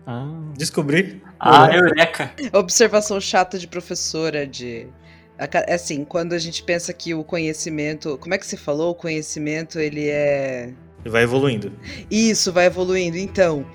[0.06, 0.28] Ah.
[0.58, 1.24] descobri.
[1.40, 2.32] Ah, Eureka!
[2.52, 4.88] Observação chata de professora de.
[5.70, 8.18] Assim, quando a gente pensa que o conhecimento.
[8.18, 8.92] Como é que você falou?
[8.92, 10.72] O conhecimento, ele é.
[11.06, 11.72] Vai evoluindo,
[12.12, 13.16] Isso, vai evoluindo.
[13.18, 13.66] Então,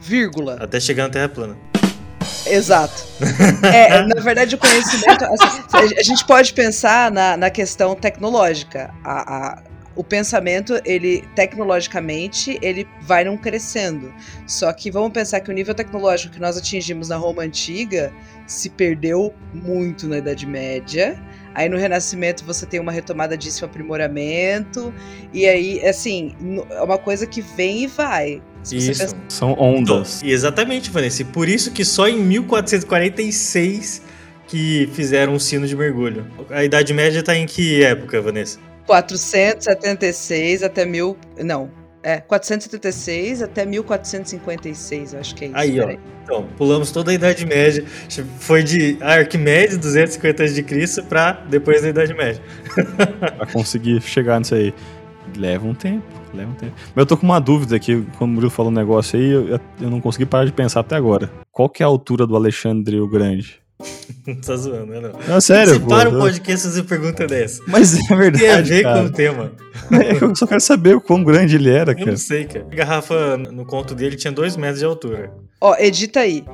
[0.00, 0.56] vírgula.
[0.58, 1.56] até chegar na Terra plana.
[2.46, 2.94] Exato.
[3.62, 5.22] É, na verdade, o conhecimento.
[5.24, 8.90] assim, a gente pode pensar na, na questão tecnológica.
[9.04, 9.62] A, a-
[9.94, 14.12] o pensamento, ele, tecnologicamente, ele vai não crescendo.
[14.46, 18.12] Só que vamos pensar que o nível tecnológico que nós atingimos na Roma Antiga
[18.46, 21.20] se perdeu muito na Idade Média.
[21.54, 24.92] Aí no Renascimento você tem uma retomada disso, um aprimoramento.
[25.32, 26.34] E aí, assim,
[26.70, 28.42] é uma coisa que vem e vai.
[28.62, 29.00] Se você Isso.
[29.02, 30.22] pensa- São ondas.
[30.22, 31.22] E exatamente, Vanessa.
[31.22, 34.02] E por isso que só em 1446
[34.46, 36.26] que fizeram um sino de mergulho.
[36.50, 38.58] A Idade Média tá em que época, Vanessa?
[38.86, 41.16] 476 até mil.
[41.38, 41.70] Não.
[42.04, 45.56] É, 476 até 1456, eu acho que é isso.
[45.56, 45.96] Aí, ó.
[46.24, 47.84] Então, pulamos toda a Idade Média.
[48.40, 52.42] Foi de Arquimedes, 250 a.C., pra depois da Idade Média.
[53.36, 54.74] Pra conseguir chegar nisso aí.
[55.36, 56.72] Leva um tempo, leva um tempo.
[56.76, 59.60] Mas eu tô com uma dúvida aqui, quando o Murilo falou um negócio aí, eu,
[59.80, 61.30] eu não consegui parar de pensar até agora.
[61.50, 63.61] Qual que é a altura do Alexandre o Grande?
[64.46, 65.00] tá zoando, né?
[65.00, 65.12] Não.
[65.34, 65.88] Não, sério, Você pô.
[65.88, 67.62] para o eu- podcast e fazer pergunta dessa.
[67.66, 69.00] Mas é verdade, Tem a ver cara.
[69.00, 69.52] com o tema.
[69.90, 72.10] É que eu só quero saber o quão grande ele era, Eu cara.
[72.10, 72.66] não sei, cara.
[72.70, 75.32] A garrafa no conto dele tinha 2 metros de altura.
[75.60, 76.44] Ó, edita aí.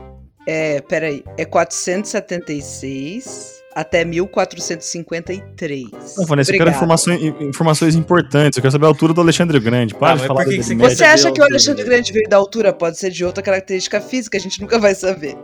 [0.47, 1.23] É, peraí.
[1.37, 5.85] É 476 até 1453.
[6.17, 8.57] Não, Vanessa, eu quero informações, informações importantes.
[8.57, 9.95] Eu quero saber a altura do Alexandre o Grande.
[9.95, 11.07] Para Ah, de falar que que você médio.
[11.07, 11.85] Acha que o Alexandre?
[11.85, 12.73] Grande veio da altura?
[12.73, 15.37] Pode ser de outra característica física, a gente nunca vai saber.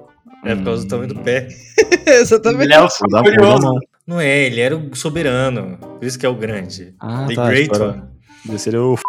[0.45, 1.49] É por causa do tamanho do pé.
[2.07, 2.69] Exatamente.
[2.69, 2.89] Dar
[3.23, 3.67] curioso.
[3.67, 5.79] uma- Não é, ele era o soberano.
[5.79, 6.95] Por isso que é o grande.
[7.01, 7.81] Ah, The tá, Great.
[7.81, 8.03] One.
[8.49, 9.03] Esse seria o f...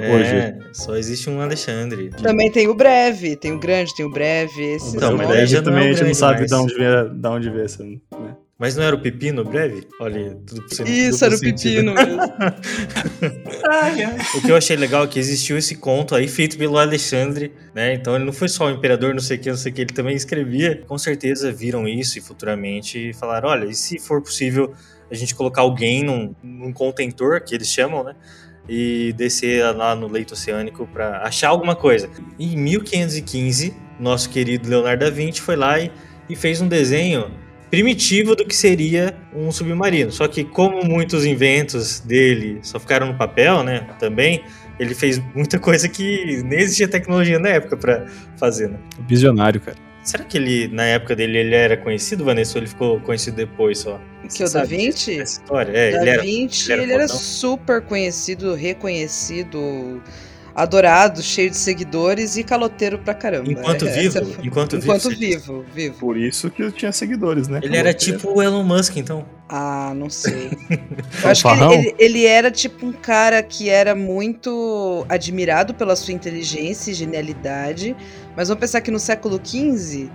[0.00, 0.58] É, Hoje.
[0.72, 2.10] só existe um Alexandre.
[2.10, 4.62] Também tem o breve, tem o grande, tem o breve.
[4.62, 6.50] Esses Então, é também o a gente não sabe mais.
[6.50, 7.84] de onde vê, de onde vê essa.
[7.84, 7.96] Né?
[8.56, 9.86] Mas não era o pepino breve?
[10.00, 11.92] Olha, tudo ser Isso, era o sentido.
[11.92, 12.20] pepino mesmo.
[14.36, 17.94] O que eu achei legal é que existiu esse conto aí feito pelo Alexandre, né?
[17.94, 19.80] Então ele não foi só o imperador, não sei o que, não sei o que,
[19.80, 20.82] ele também escrevia.
[20.86, 24.72] Com certeza viram isso e futuramente falaram: olha, e se for possível
[25.10, 28.14] a gente colocar alguém num, num contentor, que eles chamam, né?
[28.68, 32.08] E descer lá no leito oceânico para achar alguma coisa.
[32.38, 35.90] Em 1515, nosso querido Leonardo da Vinci foi lá e,
[36.28, 37.30] e fez um desenho
[37.70, 40.10] primitivo do que seria um submarino.
[40.10, 44.42] Só que como muitos inventos dele só ficaram no papel, né, também,
[44.78, 48.78] ele fez muita coisa que nem existia tecnologia na época para fazer, né?
[49.08, 49.76] Visionário, cara.
[50.04, 53.78] Será que ele, na época dele, ele era conhecido, Vanessa, ou ele ficou conhecido depois
[53.78, 53.98] só?
[54.34, 55.18] Que o Da Vinci?
[55.18, 55.72] Essa história?
[55.74, 56.22] É, da ele era...
[56.22, 60.02] Vinci, ele era ele era super conhecido, reconhecido,
[60.54, 63.50] adorado, cheio de seguidores e caloteiro pra caramba.
[63.50, 64.32] Enquanto Essa vivo?
[64.34, 65.18] foi- Enquanto, vivo, Enquanto diz?
[65.18, 65.96] vivo, vivo.
[65.98, 67.60] Por isso que eu tinha seguidores, né?
[67.62, 69.24] Ele era tipo o Elon Musk, então.
[69.48, 70.50] Ah, não sei.
[71.22, 75.94] Eu acho que ele, ele- ele era tipo um cara que era muito admirado pela
[75.96, 77.94] sua inteligência e genialidade,
[78.36, 80.08] mas vamos pensar que no século XV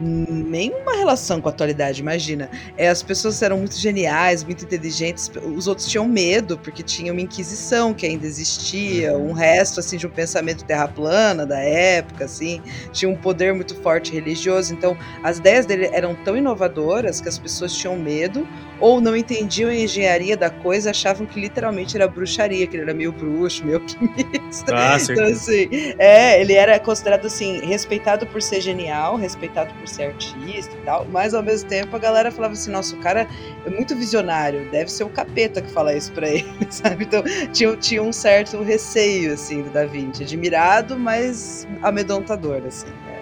[0.00, 2.50] nenhuma relação com a atualidade, imagina.
[2.76, 7.20] É, as pessoas eram muito geniais, muito inteligentes, os outros tinham medo, porque tinha uma
[7.20, 12.60] inquisição que ainda existia, um resto assim de um pensamento terra plana da época, assim,
[12.92, 17.38] tinha um poder muito forte religioso, então as ideias dele eram tão inovadoras que as
[17.38, 18.46] pessoas tinham medo
[18.80, 22.94] ou não entendiam a engenharia da coisa, achavam que literalmente era bruxaria, que ele era
[22.94, 24.74] meio bruxo, meio alquimista.
[24.74, 30.04] Ah, Então, assim, é, ele era considerado assim, respeitado por ser genial, respeitado por ser
[30.04, 33.26] artista e tal, mas ao mesmo tempo a galera falava assim: nossa, o cara
[33.64, 37.04] é muito visionário, deve ser o capeta que fala isso pra ele, sabe?
[37.04, 37.22] Então
[37.52, 42.86] tinha, tinha um certo receio, assim, do Da Vinci, admirado, mas amedrontador, assim.
[42.86, 43.16] né?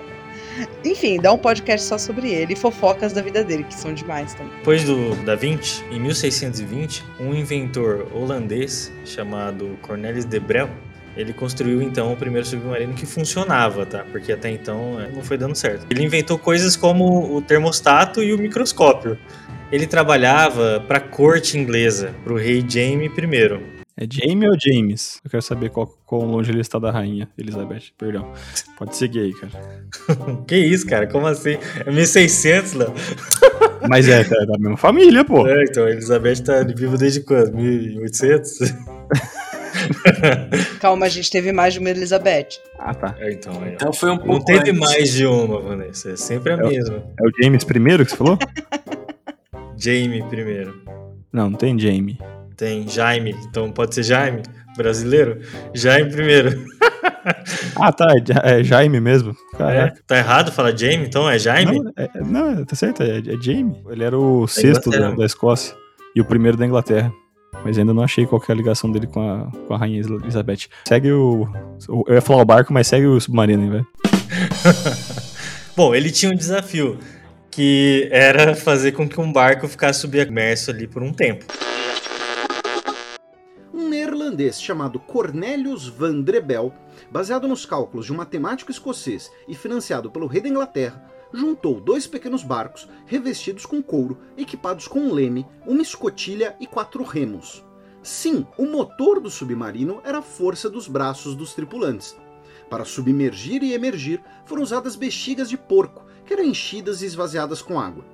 [0.84, 4.34] Enfim, dá um podcast só sobre ele e fofocas da vida dele, que são demais
[4.34, 4.52] também.
[4.58, 10.70] Depois do Da Vinci, em 1620, um inventor holandês chamado Cornelis de Brel,
[11.16, 14.04] ele construiu então o primeiro submarino que funcionava, tá?
[14.10, 15.86] Porque até então é, não foi dando certo.
[15.90, 19.18] Ele inventou coisas como o termostato e o microscópio.
[19.70, 23.74] Ele trabalhava para a corte inglesa, para o rei Jaime I.
[23.96, 25.20] É Jamie ou James?
[25.24, 27.92] Eu quero saber qual, quão longe ele está da rainha, Elizabeth.
[27.96, 28.32] Perdão.
[28.76, 29.86] Pode seguir aí, cara.
[30.48, 31.06] Que isso, cara?
[31.06, 31.56] Como assim?
[31.86, 32.92] É 1600, Léo?
[33.88, 35.46] Mas é, cara, da mesma família, pô.
[35.46, 37.54] É, então Elizabeth tá viva desde quando?
[37.54, 38.58] 1800?
[40.80, 42.48] Calma, a gente teve mais de uma Elizabeth.
[42.78, 43.14] Ah, tá.
[43.18, 43.66] É, então, ó.
[43.66, 44.78] Então foi um Não pouco teve antes.
[44.80, 46.10] mais de uma, Vanessa.
[46.12, 46.96] É sempre a É o- mesma.
[46.96, 48.38] É o James primeiro que você falou?
[49.76, 50.80] Jaime primeiro.
[51.32, 52.18] Não, não tem Jamie.
[52.56, 54.42] Tem Jaime, então pode ser Jaime,
[54.76, 55.40] brasileiro?
[55.74, 56.64] Jaime primeiro.
[57.80, 58.06] Ah, tá.
[58.44, 59.34] É, é Jaime mesmo.
[59.58, 61.80] É, tá errado falar Jaime, então é Jaime?
[61.80, 63.82] Não, é- é- não, tá certo, é, é Jamie.
[63.90, 65.74] Ele era o sexto da, da Escócia
[66.14, 67.10] e o primeiro da Inglaterra.
[67.64, 70.00] Mas ainda não achei qual que é a ligação dele com a, com a rainha
[70.00, 70.68] Elizabeth.
[70.86, 71.48] Segue o,
[71.88, 73.86] o- Eu ia falar o barco, mas segue o submarino, hein, velho.
[75.76, 76.98] Bom, ele tinha um desafio,
[77.50, 81.44] que era fazer com que um barco ficasse submerso ali por um tempo.
[83.72, 86.72] um neerlandês chamado Cornelius van Drebel,
[87.10, 91.02] baseado nos cálculos de um matemático escocês e financiado pelo rei da Inglaterra,
[91.34, 97.02] juntou dois pequenos barcos revestidos com couro, equipados com um leme, uma escotilha e quatro
[97.02, 97.64] remos.
[98.02, 102.16] Sim, o motor do submarino era a força dos braços dos tripulantes.
[102.70, 107.80] Para submergir e emergir, foram usadas bexigas de porco, que eram enchidas e esvaziadas com
[107.80, 108.04] água.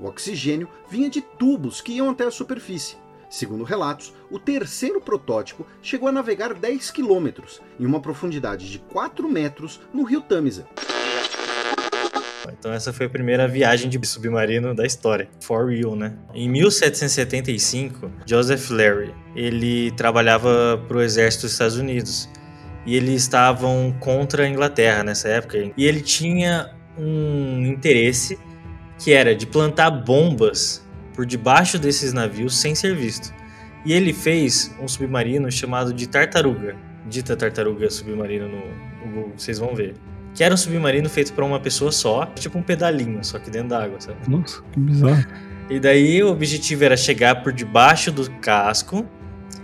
[0.00, 2.96] O oxigênio vinha de tubos que iam até a superfície.
[3.28, 9.28] Segundo relatos, o terceiro protótipo chegou a navegar 10 quilômetros, em uma profundidade de 4
[9.28, 10.66] metros, no rio Tâmisa.
[12.58, 16.14] Então essa foi a primeira viagem de submarino da história, for real, né?
[16.34, 22.28] Em 1775, Joseph Larry, ele trabalhava para o exército dos Estados Unidos
[22.86, 28.38] e eles estavam contra a Inglaterra nessa época e ele tinha um interesse
[28.98, 30.84] que era de plantar bombas
[31.14, 33.32] por debaixo desses navios sem ser visto.
[33.84, 38.62] E ele fez um submarino chamado de Tartaruga, dita Tartaruga Submarino no
[39.02, 39.94] Google, vocês vão ver.
[40.38, 43.70] Que era um submarino feito para uma pessoa só, tipo um pedalinho, só que dentro
[43.70, 44.18] da água, sabe?
[44.28, 45.26] Nossa, que bizarro.
[45.68, 49.04] E daí o objetivo era chegar por debaixo do casco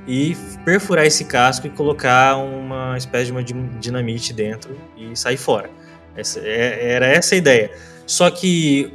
[0.06, 5.36] e perfurar esse casco e colocar uma espécie de uma din- dinamite dentro e sair
[5.36, 5.70] fora.
[6.16, 7.70] Essa- é- era essa a ideia.
[8.04, 8.92] Só que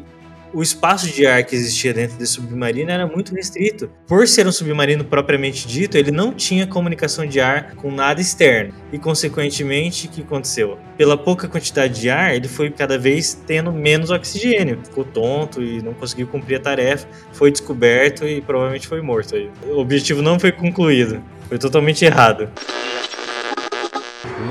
[0.53, 3.89] o espaço de ar que existia dentro desse submarino era muito restrito.
[4.07, 8.73] Por ser um submarino propriamente dito, ele não tinha comunicação de ar com nada externo.
[8.91, 10.77] E, consequentemente, o que aconteceu?
[10.97, 14.79] Pela pouca quantidade de ar, ele foi cada vez tendo menos oxigênio.
[14.83, 17.07] Ficou tonto e não conseguiu cumprir a tarefa.
[17.31, 19.35] Foi descoberto e provavelmente foi morto.
[19.67, 21.21] O objetivo não foi concluído.
[21.47, 22.49] Foi totalmente errado.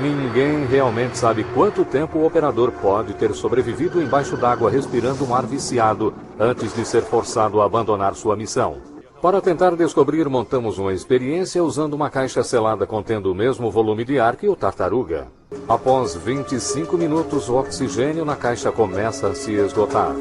[0.01, 5.45] Ninguém realmente sabe quanto tempo o operador pode ter sobrevivido embaixo d'água respirando um ar
[5.45, 8.77] viciado antes de ser forçado a abandonar sua missão.
[9.21, 14.19] Para tentar descobrir, montamos uma experiência usando uma caixa selada contendo o mesmo volume de
[14.19, 15.27] ar que o tartaruga.
[15.67, 20.15] Após 25 minutos, o oxigênio na caixa começa a se esgotar.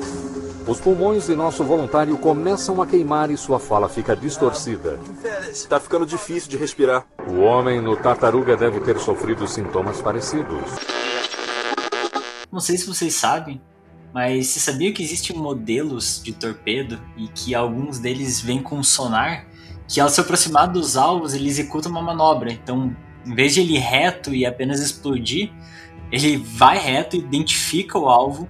[0.69, 5.01] Os pulmões de nosso voluntário começam a queimar e sua fala fica distorcida.
[5.67, 7.07] Tá ficando difícil de respirar.
[7.27, 10.61] O homem no tartaruga deve ter sofrido sintomas parecidos.
[12.53, 13.63] Não sei se vocês sabem,
[14.13, 19.47] mas você sabia que existem modelos de torpedo e que alguns deles vêm com sonar
[19.89, 22.53] que ao se aproximar dos alvos ele executa uma manobra.
[22.53, 25.51] Então, em vez de ele ir reto e apenas explodir,
[26.13, 28.47] ele vai reto, identifica o alvo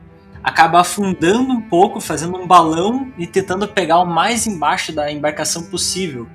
[0.49, 5.65] acaba afundando um pouco, fazendo um balão e tentando pegar o mais embaixo da embarcação
[5.65, 6.27] possível.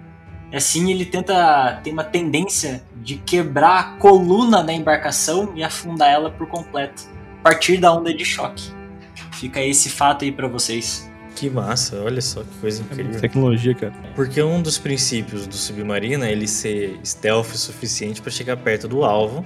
[0.53, 6.29] Assim ele tenta ter uma tendência de quebrar a coluna da embarcação e afundar ela
[6.29, 8.71] por completo, a partir da onda de choque.
[9.31, 11.09] Fica esse fato aí para vocês.
[11.35, 13.19] Que massa, olha só que coisa incrível.
[13.19, 13.95] Tecnologia, cara.
[14.15, 18.87] Porque um dos princípios do submarino é ele ser stealth o suficiente para chegar perto
[18.87, 19.43] do alvo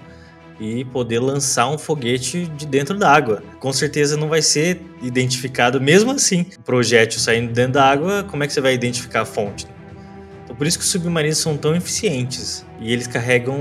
[0.60, 3.44] e poder lançar um foguete de dentro d'água.
[3.60, 6.46] Com certeza não vai ser identificado mesmo assim.
[6.58, 9.68] O projétil saindo dentro da água, como é que você vai identificar a fonte?
[10.44, 13.58] Então por isso que os submarinos são tão eficientes e eles carregam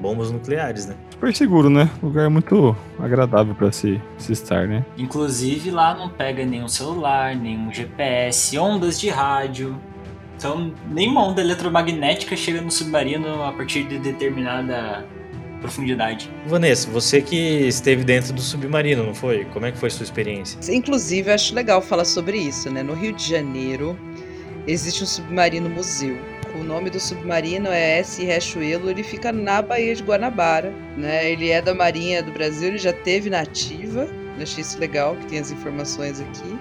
[0.00, 0.94] bombas nucleares, né?
[1.10, 1.90] Super seguro, né?
[2.02, 4.84] Lugar muito agradável para se, se estar, né?
[4.98, 9.76] Inclusive lá não pega nenhum celular, nenhum GPS, ondas de rádio.
[10.36, 15.06] Então, nenhuma onda eletromagnética chega no submarino a partir de determinada
[15.60, 16.30] profundidade.
[16.46, 19.44] Vanessa, você que esteve dentro do submarino, não foi?
[19.46, 20.58] Como é que foi a sua experiência?
[20.72, 22.82] Inclusive, acho legal falar sobre isso, né?
[22.82, 23.98] No Rio de Janeiro
[24.66, 26.16] existe um submarino museu.
[26.58, 28.24] O nome do submarino é S.
[28.24, 31.30] Riachuelo, ele fica na Baía de Guanabara, né?
[31.30, 34.08] Ele é da Marinha do Brasil, ele já teve na ativa.
[34.36, 36.58] Eu achei isso legal, que tem as informações aqui.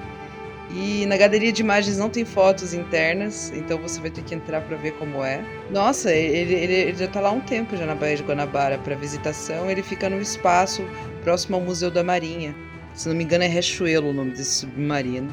[0.75, 4.59] E na galeria de imagens não tem fotos internas, então você vai ter que entrar
[4.59, 5.41] para ver como é.
[5.71, 8.77] Nossa, ele, ele, ele, já tá lá há um tempo já na Baía de Guanabara
[8.77, 9.71] para visitação.
[9.71, 10.85] Ele fica no espaço
[11.23, 12.53] próximo ao Museu da Marinha.
[12.93, 15.31] Se não me engano é Riachuelo o nome desse submarino.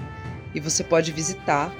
[0.54, 1.74] E você pode visitar.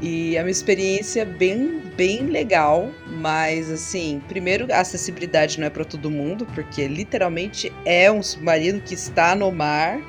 [0.00, 5.84] E é uma experiência bem, bem legal, mas assim, primeiro a acessibilidade não é para
[5.84, 10.00] todo mundo, porque literalmente é um submarino que está no mar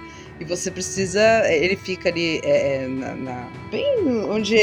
[0.42, 1.22] e você precisa.
[1.54, 3.86] Ele fica ali é, é na, na, Bem
[4.28, 4.58] onde.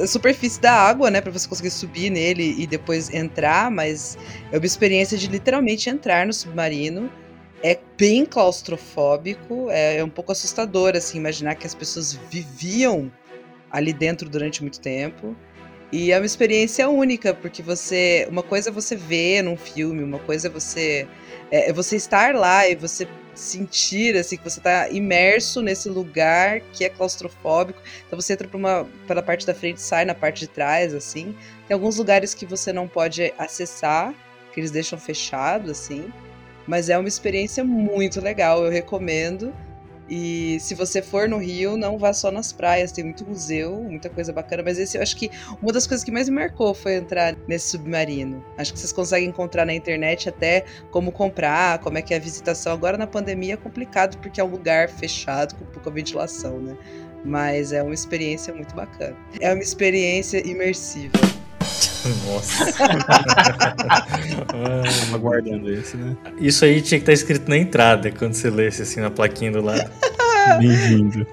[0.00, 1.20] A superfície da água, né?
[1.20, 4.16] Pra você conseguir subir nele e depois entrar, mas
[4.52, 7.10] é uma experiência de literalmente entrar no submarino.
[7.62, 13.10] É bem claustrofóbico, é, é um pouco assustador, assim, imaginar que as pessoas viviam
[13.70, 15.34] ali dentro durante muito tempo.
[15.90, 18.28] E é uma experiência única, porque você.
[18.30, 21.08] Uma coisa é você ver num filme, uma coisa é você.
[21.50, 26.60] É, é você estar lá e você sentir assim que você está imerso nesse lugar
[26.72, 27.80] que é claustrofóbico.
[28.06, 31.36] Então você entra uma pela parte da frente, sai na parte de trás assim.
[31.68, 34.14] Tem alguns lugares que você não pode acessar,
[34.52, 36.10] que eles deixam fechado assim.
[36.66, 39.54] Mas é uma experiência muito legal, eu recomendo.
[40.08, 44.08] E se você for no Rio, não vá só nas praias, tem muito museu, muita
[44.08, 44.62] coisa bacana.
[44.62, 47.70] Mas esse eu acho que uma das coisas que mais me marcou foi entrar nesse
[47.70, 48.44] submarino.
[48.56, 52.20] Acho que vocês conseguem encontrar na internet até como comprar, como é que é a
[52.20, 52.72] visitação.
[52.72, 56.76] Agora na pandemia é complicado porque é um lugar fechado com pouca ventilação, né?
[57.24, 59.16] Mas é uma experiência muito bacana.
[59.40, 61.18] É uma experiência imersiva.
[62.26, 62.66] Nossa.
[65.14, 66.16] Aguardando esse, né?
[66.38, 69.62] Isso aí tinha que estar escrito na entrada, quando você lesse assim na plaquinha do
[69.62, 69.90] lado.
[70.58, 71.26] Bem-vindo.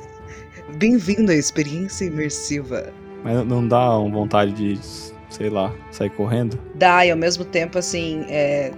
[0.78, 2.92] Bem-vindo à experiência imersiva.
[3.24, 4.80] Mas não dá uma vontade de,
[5.30, 6.60] sei lá, sair correndo?
[6.76, 8.72] Dá, e ao mesmo tempo, assim, é,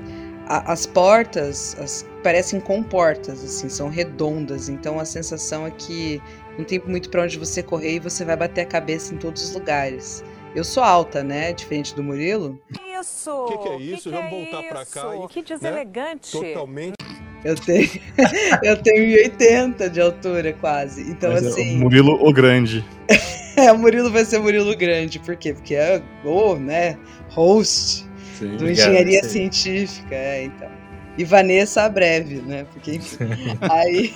[0.48, 4.70] a, as portas as, parecem comportas, assim, são redondas.
[4.70, 6.22] Então a sensação é que
[6.58, 9.44] não tem muito para onde você correr e você vai bater a cabeça em todos
[9.44, 10.24] os lugares.
[10.56, 11.52] Eu sou alta, né?
[11.52, 12.58] Diferente do Murilo.
[12.98, 13.30] Isso!
[13.30, 14.10] O que, que, é isso?
[14.10, 15.15] Que Vamos que é voltar para cá.
[15.15, 16.39] E, que deselegante.
[16.39, 16.47] Né?
[16.53, 16.95] Totalmente.
[17.43, 17.89] Eu tenho,
[18.64, 21.01] eu tenho 1,80 de altura, quase.
[21.12, 21.74] Então, Mas assim.
[21.74, 22.86] É o Murilo o Grande.
[23.58, 25.20] é, o Murilo vai ser o Murilo Grande.
[25.20, 25.53] Por quê?
[25.53, 26.97] Porque é o, né,
[27.32, 28.06] host
[28.39, 30.16] Sim, do Engenharia Científica.
[30.16, 30.74] É, então.
[31.18, 32.66] E Vanessa a breve, né?
[32.72, 33.26] Porque enfim.
[33.61, 34.13] aí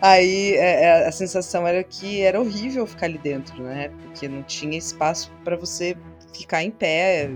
[0.00, 3.90] aí é, é, a sensação era que era horrível ficar ali dentro, né?
[4.02, 5.96] Porque não tinha espaço para você
[6.32, 7.30] ficar em pé.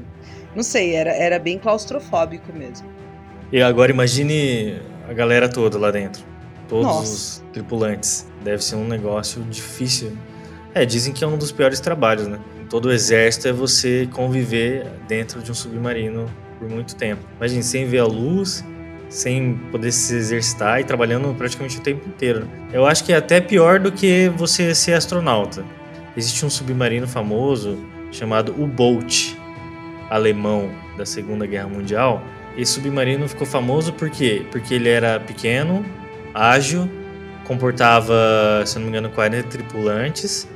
[0.54, 2.88] Não sei, era, era bem claustrofóbico mesmo.
[3.52, 6.24] E agora imagine a galera toda lá dentro.
[6.68, 7.12] Todos Nossa.
[7.12, 8.26] os tripulantes.
[8.42, 10.16] Deve ser um negócio difícil.
[10.74, 12.40] É, dizem que é um dos piores trabalhos, né?
[12.68, 16.26] Todo o exército é você conviver dentro de um submarino
[16.58, 17.22] por muito tempo.
[17.36, 18.64] Imagine, sem ver a luz,
[19.08, 22.40] sem poder se exercitar e trabalhando praticamente o tempo inteiro.
[22.40, 22.46] né?
[22.72, 25.64] Eu acho que é até pior do que você ser astronauta.
[26.16, 27.78] Existe um submarino famoso
[28.10, 29.38] chamado U-Boat,
[30.10, 32.22] alemão da Segunda Guerra Mundial.
[32.56, 34.44] Esse submarino ficou famoso por quê?
[34.50, 35.84] Porque ele era pequeno,
[36.34, 36.88] ágil,
[37.44, 40.48] comportava, se não me engano, 40 tripulantes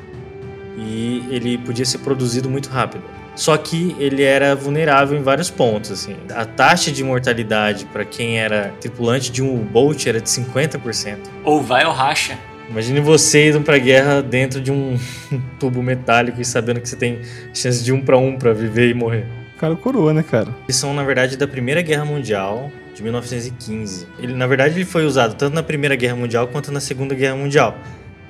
[0.76, 3.04] e ele podia ser produzido muito rápido.
[3.40, 6.14] Só que ele era vulnerável em vários pontos, assim.
[6.34, 11.16] A taxa de mortalidade para quem era tripulante de um U-Boat era de 50%.
[11.42, 12.38] Ou vai ou racha.
[12.68, 14.98] Imagine você indo pra guerra dentro de um
[15.58, 17.22] tubo metálico e sabendo que você tem
[17.54, 19.24] chance de um para um para viver e morrer.
[19.58, 20.54] Cara, coroa, né, cara?
[20.64, 24.06] Eles são, na verdade, da Primeira Guerra Mundial, de 1915.
[24.18, 27.36] Ele, na verdade, ele foi usado tanto na Primeira Guerra Mundial quanto na Segunda Guerra
[27.36, 27.74] Mundial.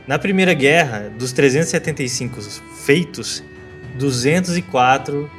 [0.07, 2.41] Na Primeira Guerra, dos 375
[2.85, 3.43] feitos,
[4.01, 5.31] 204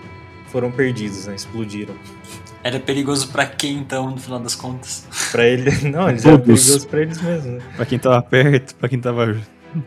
[0.47, 1.35] foram perdidos, né?
[1.35, 1.95] Explodiram.
[2.63, 5.05] Era perigoso pra quem então, no final das contas?
[5.31, 7.59] Pra ele, não, eles eram perigosos pra eles mesmos, né?
[7.75, 9.35] Pra quem tava perto, pra quem tava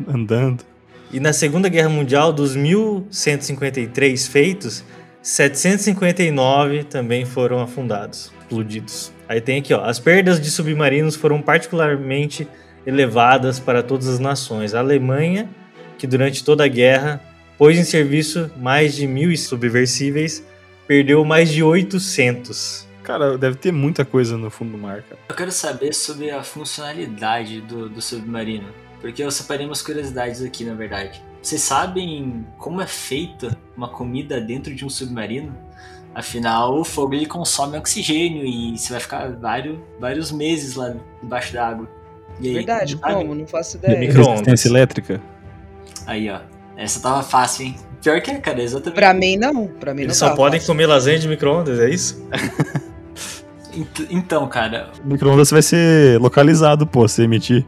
[0.09, 0.65] andando.
[1.13, 4.83] E na Segunda Guerra Mundial, dos 1153 feitos,
[5.23, 9.13] 759 também foram afundados, explodidos.
[9.29, 12.49] Aí tem aqui, ó, as perdas de submarinos foram particularmente
[12.85, 14.75] elevadas para todas as nações.
[14.75, 15.49] A Alemanha,
[15.97, 17.21] que durante toda a guerra
[17.59, 20.43] pôs em serviço mais de mil subversíveis,
[20.87, 22.87] perdeu mais de 800.
[23.03, 25.21] Cara, deve ter muita coisa no fundo do mar, cara.
[25.29, 28.69] Eu quero saber sobre a funcionalidade do, do submarino.
[29.01, 31.23] Porque eu separei umas curiosidades aqui, na verdade.
[31.43, 35.55] Vocês sabem como é feita uma comida dentro de um submarino?
[36.15, 41.53] Afinal, o fogo ele consome oxigênio e você vai ficar vários, vários meses lá debaixo
[41.53, 41.87] d'água.
[42.41, 43.35] E aí, Verdade, como?
[43.35, 43.99] Não faço ideia.
[43.99, 45.21] micro- Resistência elétrica.
[46.07, 46.41] Aí, ó.
[46.77, 47.77] Essa tava fácil, hein?
[48.03, 48.95] Pior que é, cara, exatamente.
[48.95, 49.67] Pra mim, não.
[49.67, 50.75] Pra mim, Eles não só tava podem fácil.
[50.75, 52.23] comer lasanha de micro-ondas, é isso?
[53.75, 57.65] Ent- Então, cara, O micro-ondas vai ser localizado, pô, se emitir.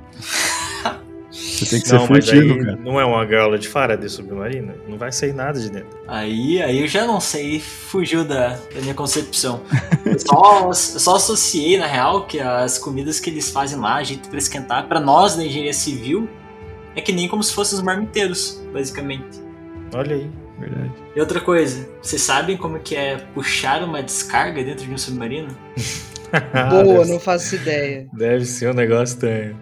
[1.30, 2.76] Você tem que ser não, mas furtivo, aí cara.
[2.84, 4.74] não é uma gaiola de Faraday submarina?
[4.86, 5.88] Não vai sair nada de dentro.
[6.06, 9.62] aí, aí eu já não sei, fugiu da, da minha concepção.
[10.04, 14.28] Eu só, só associei, na real, que as comidas que eles fazem lá, a jeito
[14.28, 16.28] pra esquentar, pra nós da engenharia civil,
[16.96, 19.40] é que nem como se fossem os marmiteiros, basicamente.
[19.94, 20.30] Olha aí.
[20.58, 20.92] Verdade.
[21.14, 25.54] E outra coisa, vocês sabem como que é puxar uma descarga dentro de um submarino?
[26.70, 28.08] Boa, não faço ideia.
[28.12, 29.60] deve ser um negócio estranho.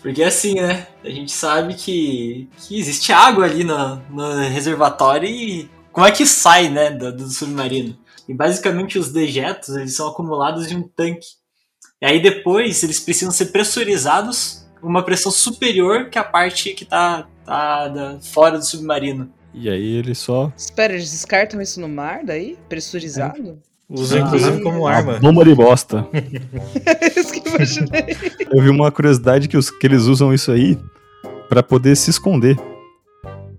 [0.00, 0.86] Porque assim, né?
[1.04, 6.26] A gente sabe que, que existe água ali no, no reservatório e como é que
[6.26, 7.96] sai, né, do, do submarino?
[8.26, 11.26] E basicamente os dejetos, eles são acumulados em um tanque.
[12.00, 17.26] E aí depois eles precisam ser pressurizados uma pressão superior que a parte que tá,
[17.44, 19.30] tá da- fora do submarino.
[19.54, 20.50] E aí ele só.
[20.56, 22.56] Espera, eles descartam isso no mar daí?
[22.68, 23.58] Pressurizado?
[23.88, 25.18] Usam Ah, inclusive como Uma arma.
[25.18, 26.06] bomba de bosta.
[26.86, 28.16] É isso que eu imaginei.
[28.50, 30.78] Eu vi uma curiosidade que, os, que eles usam isso aí
[31.48, 32.56] pra poder se esconder.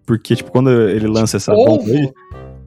[0.05, 2.05] Porque, tipo, quando ele lança essa bomba aí.
[2.05, 2.13] Ovo?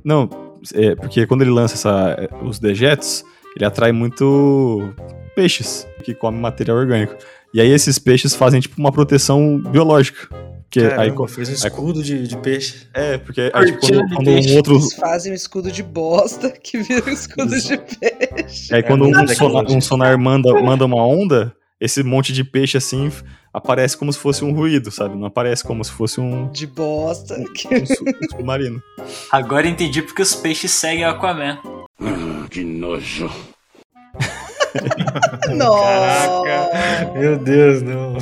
[0.04, 0.30] Não,
[0.74, 3.24] é porque quando ele lança essa, os dejetos,
[3.56, 4.92] ele atrai muito
[5.34, 7.14] peixes que comem material orgânico.
[7.52, 10.28] E aí esses peixes fazem, tipo, uma proteção biológica.
[10.68, 12.86] Que aí, Caramba, co- fez um aí- escudo de, de peixe.
[12.92, 14.52] é, porque aí, tipo, quando, quando peixe.
[14.52, 14.74] um outro.
[14.76, 18.74] Eles fazem um escudo de bosta que vira um escudo de peixe.
[18.74, 22.76] Aí quando É, um sonar, um sonar manda, manda uma onda, esse monte de peixe
[22.76, 23.10] assim
[23.54, 25.16] aparece como se fosse um ruído, sabe?
[25.16, 27.36] Não aparece como se fosse um, De bosta.
[27.54, 28.82] que- um su- um submarino.
[29.30, 31.58] Agora entendi porque os peixes seguem o Aquaman.
[32.00, 33.30] Ah, que nojo.
[35.54, 37.12] Nossa.
[37.16, 38.16] Meu Deus, não.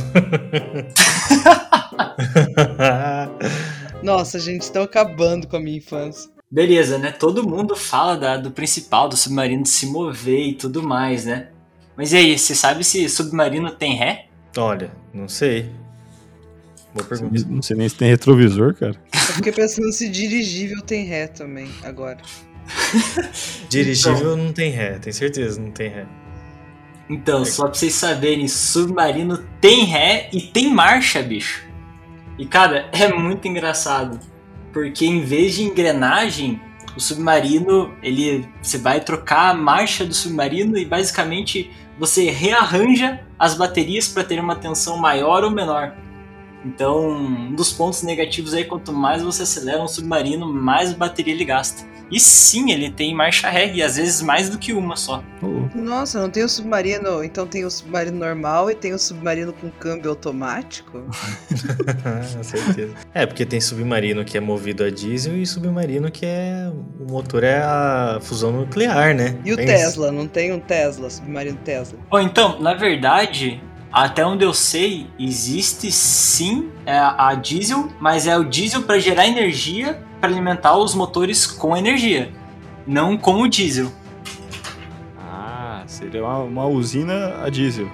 [4.02, 6.30] Nossa, gente, estão acabando com a minha infância.
[6.50, 7.10] Beleza, né?
[7.10, 11.48] Todo mundo fala da- do principal, do submarino se mover e tudo mais, né?
[11.96, 14.26] Mas e aí, você sabe se submarino tem ré?
[14.56, 15.70] Olha, não sei.
[16.94, 17.44] Boa pergunta.
[17.48, 18.94] Não sei nem se tem retrovisor, cara.
[19.12, 22.18] Eu fiquei pensando se dirigível tem ré também, agora.
[23.68, 26.06] Dirigível não tem ré, tem certeza, não tem ré.
[27.08, 31.66] Então, só pra vocês saberem, submarino tem ré e tem marcha, bicho.
[32.38, 34.18] E cara, é muito engraçado.
[34.72, 36.60] Porque em vez de engrenagem,
[36.96, 38.48] o submarino, ele.
[38.62, 44.40] Você vai trocar a marcha do submarino e basicamente você rearranja as baterias para ter
[44.40, 45.94] uma tensão maior ou menor.
[46.64, 51.44] Então, um dos pontos negativos aí, quanto mais você acelera um submarino, mais bateria ele
[51.44, 51.84] gasta.
[52.10, 55.22] E sim, ele tem marcha ré, e às vezes mais do que uma só.
[55.74, 57.24] Nossa, não tem o submarino.
[57.24, 61.02] Então tem o submarino normal e tem o submarino com câmbio automático?
[62.34, 62.94] Com certeza.
[63.12, 66.70] É, porque tem submarino que é movido a diesel e submarino que é.
[67.00, 69.36] O motor é a fusão nuclear, né?
[69.44, 70.10] E o Tem Tesla?
[70.10, 71.98] Não tem um Tesla, submarino Tesla?
[72.10, 73.60] Ou então, na verdade,
[73.92, 79.26] até onde eu sei, existe sim é, a diesel, mas é o diesel para gerar
[79.26, 82.32] energia para alimentar os motores com energia,
[82.86, 83.92] não com o diesel.
[85.20, 87.86] Ah, seria uma, uma usina a diesel.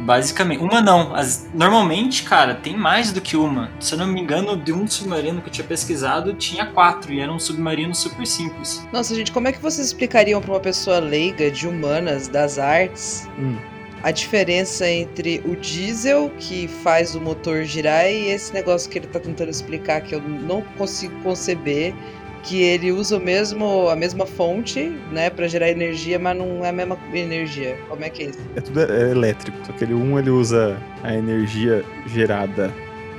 [0.00, 1.14] Basicamente, uma não.
[1.14, 3.70] As- normalmente, cara, tem mais do que uma.
[3.78, 7.20] Se eu não me engano, de um submarino que eu tinha pesquisado, tinha quatro, e
[7.20, 8.86] era um submarino super simples.
[8.92, 13.28] Nossa, gente, como é que vocês explicariam pra uma pessoa leiga de humanas, das artes,
[13.38, 13.56] Hum.
[14.04, 19.06] A diferença entre o diesel, que faz o motor girar, e esse negócio que ele
[19.06, 21.94] tá tentando explicar, que eu não consigo conceber,
[22.42, 26.68] que ele usa o mesmo, a mesma fonte, né, pra gerar energia, mas não é
[26.68, 27.78] a mesma energia.
[27.88, 28.38] Como é que é isso?
[28.54, 29.56] É tudo é elétrico.
[29.64, 32.70] Só que ele, um ele usa a energia gerada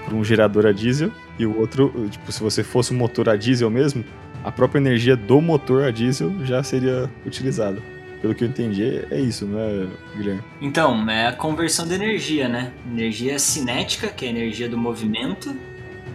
[0.03, 1.09] por um gerador a diesel
[1.39, 4.05] e o outro, tipo, se você fosse um motor a diesel mesmo,
[4.43, 7.94] a própria energia do motor a diesel já seria utilizada.
[8.25, 9.85] Pelo que eu entendi, é isso, não é,
[10.17, 10.41] Guilherme?
[10.59, 12.73] Então, é a conversão de energia, né?
[12.91, 15.55] Energia cinética, que é a energia do movimento,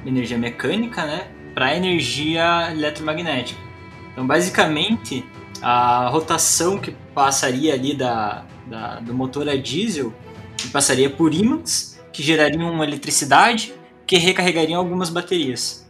[0.04, 1.28] energia mecânica, né?
[1.54, 3.60] Para energia eletromagnética.
[4.12, 5.24] Então, basicamente,
[5.62, 10.12] a rotação que passaria ali da, da- do motor a diesel
[10.72, 13.72] passaria por ímãs que gerariam eletricidade
[14.04, 15.88] que recarregariam algumas baterias.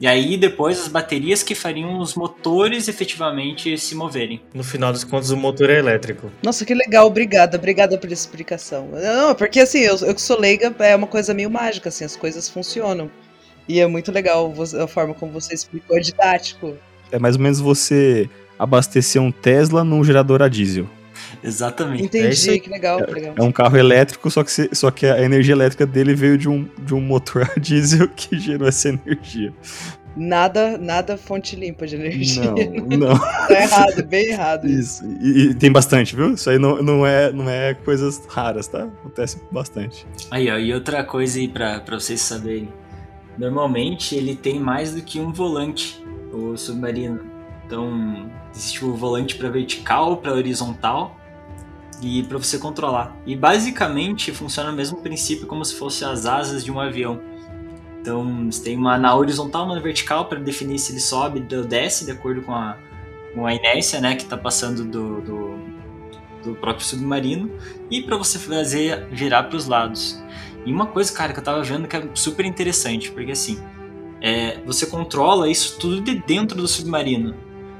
[0.00, 4.40] E aí depois as baterias que fariam os motores efetivamente se moverem.
[4.54, 6.30] No final dos contos, o motor é elétrico.
[6.42, 8.88] Nossa, que legal, obrigada, obrigada pela explicação.
[8.92, 12.14] Não, porque assim, eu, eu que sou leiga, é uma coisa meio mágica, assim, as
[12.14, 13.10] coisas funcionam.
[13.68, 16.76] E é muito legal você- a forma como você explicou, é didático.
[17.10, 20.88] É mais ou menos você abastecer um Tesla num gerador a diesel.
[21.42, 22.16] Exatamente.
[22.16, 22.60] É isso Entendi, aí.
[22.60, 23.34] que legal, que legal.
[23.38, 26.48] É um carro elétrico, só que, se- só que a energia elétrica dele veio de
[26.48, 29.52] um, de um motor a diesel que gerou essa energia.
[30.16, 32.42] Nada, nada fonte limpa de energia.
[32.50, 33.18] Não, não.
[33.18, 34.66] tá errado, bem errado.
[34.68, 35.04] Isso.
[35.20, 36.34] E, e tem bastante, viu?
[36.34, 38.82] Isso aí não, não, é, não é coisas raras, tá?
[38.84, 40.04] Acontece bastante.
[40.30, 42.68] Aí, ó, e outra coisa aí pra, pra vocês saberem.
[43.36, 47.20] Normalmente ele tem mais do que um volante, o submarino.
[47.64, 51.17] Então, existe o volante para vertical, para horizontal
[52.00, 53.16] e para você controlar.
[53.26, 57.20] E basicamente funciona o mesmo princípio como se fosse as asas de um avião.
[58.00, 61.64] Então, você tem uma na horizontal, uma na vertical para definir se ele sobe ou
[61.64, 62.76] desce de acordo com a,
[63.34, 65.58] com a inércia, né, que está passando do, do,
[66.44, 67.50] do próprio submarino
[67.90, 70.22] e para você fazer girar para os lados.
[70.64, 73.58] E uma coisa, cara, que eu tava vendo que é super interessante, porque assim,
[74.20, 77.34] é, você controla isso tudo de dentro do submarino.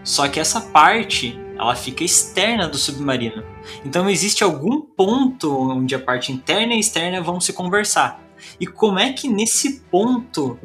[0.04, 3.42] Só que essa parte, ela fica externa do submarino.
[3.84, 8.22] Então existe algum ponto onde a parte interna e externa vão se conversar.
[8.60, 10.58] E como é que nesse ponto,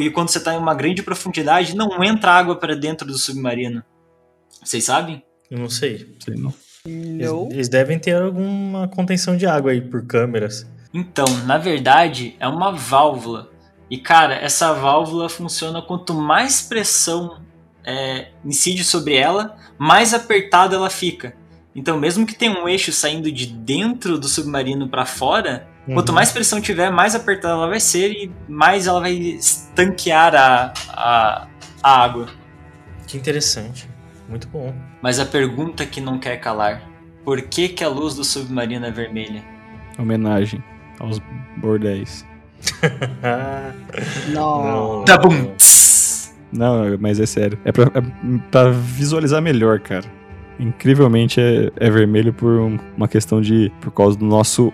[0.00, 3.84] e quando você está em uma grande profundidade, não entra água para dentro do submarino?
[4.62, 5.22] Vocês sabem?
[5.50, 6.16] Eu não sei.
[6.24, 6.52] Sei não.
[6.86, 7.48] Eles, Não.
[7.50, 10.66] eles devem ter alguma contenção de água aí por câmeras.
[10.92, 13.50] Então, na verdade, é uma válvula.
[13.90, 17.42] E cara, essa válvula funciona quanto mais pressão
[17.84, 21.34] é, incide sobre ela, mais apertada ela fica.
[21.74, 26.14] Então, mesmo que tenha um eixo saindo de dentro do submarino para fora, quanto Uhum.
[26.14, 31.48] mais pressão tiver, mais apertada ela vai ser e mais ela vai estanquear a, a,
[31.82, 32.28] a água.
[33.06, 33.88] Que interessante.
[34.28, 34.72] Muito bom.
[35.02, 36.82] Mas a pergunta que não quer calar:
[37.24, 39.44] por que, que a luz do submarino é vermelha?
[39.98, 40.62] Homenagem
[41.00, 41.20] aos
[41.56, 42.24] bordéis.
[44.28, 45.04] Não.
[45.06, 45.54] Tá bom.
[46.54, 47.58] Não, mas é sério.
[47.64, 48.02] É pra, é
[48.50, 50.04] pra visualizar melhor, cara.
[50.58, 53.72] Incrivelmente é, é vermelho por um- uma questão de.
[53.80, 54.72] por causa do nosso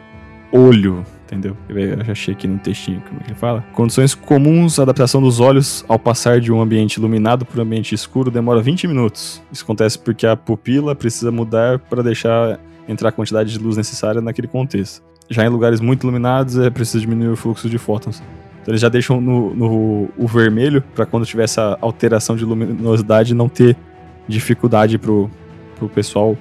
[0.53, 1.05] olho.
[1.26, 1.57] Entendeu?
[1.68, 3.64] Eu já achei aqui no textinho como é que ele fala.
[3.72, 8.33] Condições comuns, adaptação dos olhos ao passar de um ambiente iluminado para um ambiente escuro
[8.33, 9.41] demora 20 minutos.
[9.53, 12.59] Isso acontece porque a pupila precisa mudar para deixar
[12.89, 15.03] entrar a quantidade de luz necessária naquele contexto.
[15.31, 18.20] Já em lugares muito iluminados é preciso diminuir o fluxo de fótons.
[18.62, 23.34] Então eles já deixam no, no- o vermelho para quando tiver essa alteração de luminosidade
[23.34, 23.76] não ter
[24.28, 25.30] dificuldade pro,
[25.76, 26.36] pro pessoal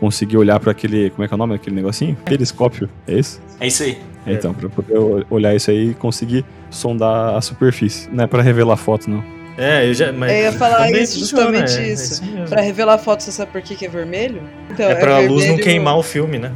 [0.00, 1.10] conseguir olhar para aquele.
[1.10, 2.16] Como é que é o nome daquele negocinho?
[2.24, 3.40] Telescópio, é isso?
[3.60, 3.98] É isso aí.
[4.26, 8.08] É, Então, para poder olhar isso aí e conseguir sondar a superfície.
[8.12, 9.22] Não é para revelar foto, não.
[9.56, 10.12] É, eu já.
[10.12, 12.24] Mas Eu ia falar também isso, funciona, justamente é, é isso.
[12.24, 12.46] mesmo.
[12.48, 14.40] Pra revelar foto, você sabe por que, que é vermelho?
[14.70, 16.52] Então, É pra a luz não vermelho- queimar o filme, né?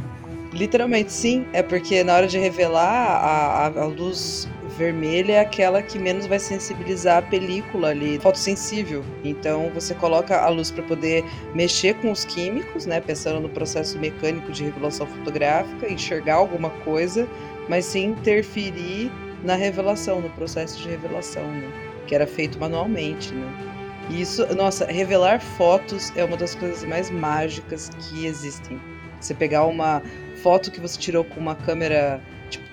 [0.53, 1.45] Literalmente, sim.
[1.51, 4.47] É porque na hora de revelar, a, a- a luz
[4.77, 9.03] vermelha é aquela que menos vai sensibilizar a película ali, fotossensível.
[9.23, 12.99] Então você coloca a luz para poder mexer com os químicos, né?
[12.99, 17.27] Pensando no processo mecânico de revelação fotográfica, enxergar alguma coisa,
[17.69, 19.11] mas sem interferir
[19.43, 21.71] na revelação, no processo de revelação, né?
[22.07, 23.73] Que era feito manualmente, né?
[24.09, 28.79] E isso, nossa, revelar fotos é uma das coisas mais mágicas que existem.
[29.19, 30.01] Você pegar uma
[30.41, 32.21] foto que você tirou com uma câmera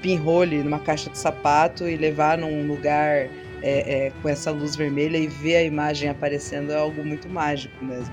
[0.00, 3.28] pinhole numa caixa de sapato e levar num lugar
[3.62, 7.84] é, é, com essa luz vermelha e ver a imagem aparecendo é algo muito mágico
[7.84, 8.12] mesmo.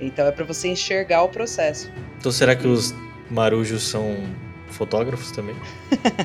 [0.00, 1.90] Então é para você enxergar o processo.
[2.18, 2.94] Então será que os
[3.30, 4.16] marujos são
[4.68, 5.56] fotógrafos também?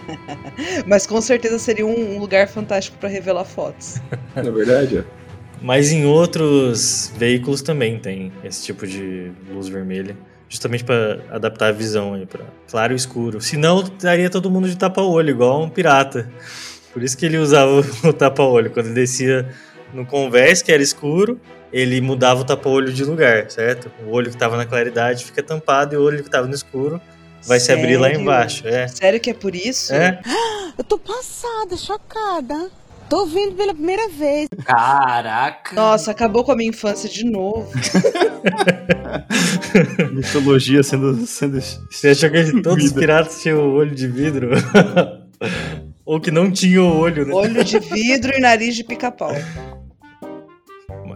[0.86, 4.02] Mas com certeza seria um, um lugar fantástico para revelar fotos.
[4.36, 5.04] Na verdade, é.
[5.62, 10.18] Mas em outros veículos também tem esse tipo de luz vermelha.
[10.54, 13.42] Justamente para adaptar a visão aí para claro e escuro.
[13.42, 16.32] Senão daria todo mundo de tapa-olho, igual um pirata.
[16.94, 18.70] Por isso que ele usava o tapa-olho.
[18.70, 19.50] Quando ele descia
[19.92, 21.42] no convés, que era escuro,
[21.72, 23.92] ele mudava o tapa-olho de lugar, certo?
[24.06, 27.02] O olho que estava na claridade fica tampado e o olho que estava no escuro
[27.48, 28.22] vai se abrir lá Sério?
[28.22, 28.68] embaixo.
[28.68, 28.88] É.
[28.88, 29.92] Sério que é por isso?
[29.92, 30.22] É.
[30.78, 32.70] Eu tô passada, chocada.
[33.10, 34.48] Tô vendo pela primeira vez.
[34.66, 35.76] Caraca.
[35.76, 37.72] Nossa, acabou com a minha infância de novo.
[40.12, 41.26] Mitologia sendo.
[41.26, 44.50] sendo Você achou que todos os piratas tinham o olho de vidro?
[46.06, 47.34] Ou que não tinham o olho, né?
[47.34, 49.32] Olho de vidro e nariz de pica-pau.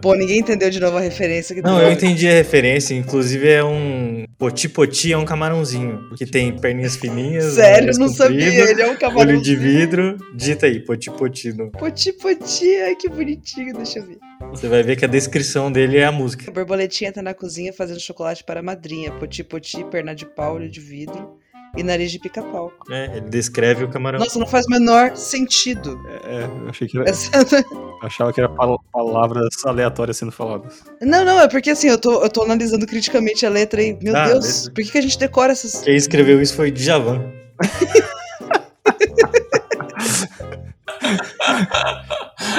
[0.00, 2.94] Pô, ninguém entendeu de novo a referência que Não, eu entendi a referência.
[2.94, 4.24] Inclusive é um.
[4.38, 6.10] Poti-poti é um camarãozinho.
[6.16, 7.54] Que tem perninhas fininhas.
[7.54, 8.46] Sério, não sabia.
[8.70, 9.42] Ele é um Olho camarãozinho.
[9.42, 10.16] de vidro.
[10.34, 11.52] Dita aí, poti-poti.
[11.52, 14.18] no- Poti poti, ai que bonitinho, deixa eu ver.
[14.50, 16.50] Você vai ver que a descrição dele é a música.
[16.50, 19.10] A borboletinha tá na cozinha fazendo chocolate para a madrinha.
[19.12, 21.36] Poti poti, perna de pau, olho de vidro
[21.78, 22.72] e nariz de pica-pau.
[22.88, 23.10] né?
[23.16, 24.18] Ele descreve o camarão.
[24.18, 26.00] Nossa, não faz o menor sentido.
[26.24, 27.10] É, eu achei que era.
[28.02, 30.82] Achava que era pal- palavras aleatórias sendo faladas.
[31.02, 34.16] Não, não, é porque assim, eu tô, eu tô analisando criticamente a letra e, meu
[34.16, 35.82] Ah, Deus, por que, que a gente decora essas.
[35.82, 37.32] Quem escreveu isso foi Djavan.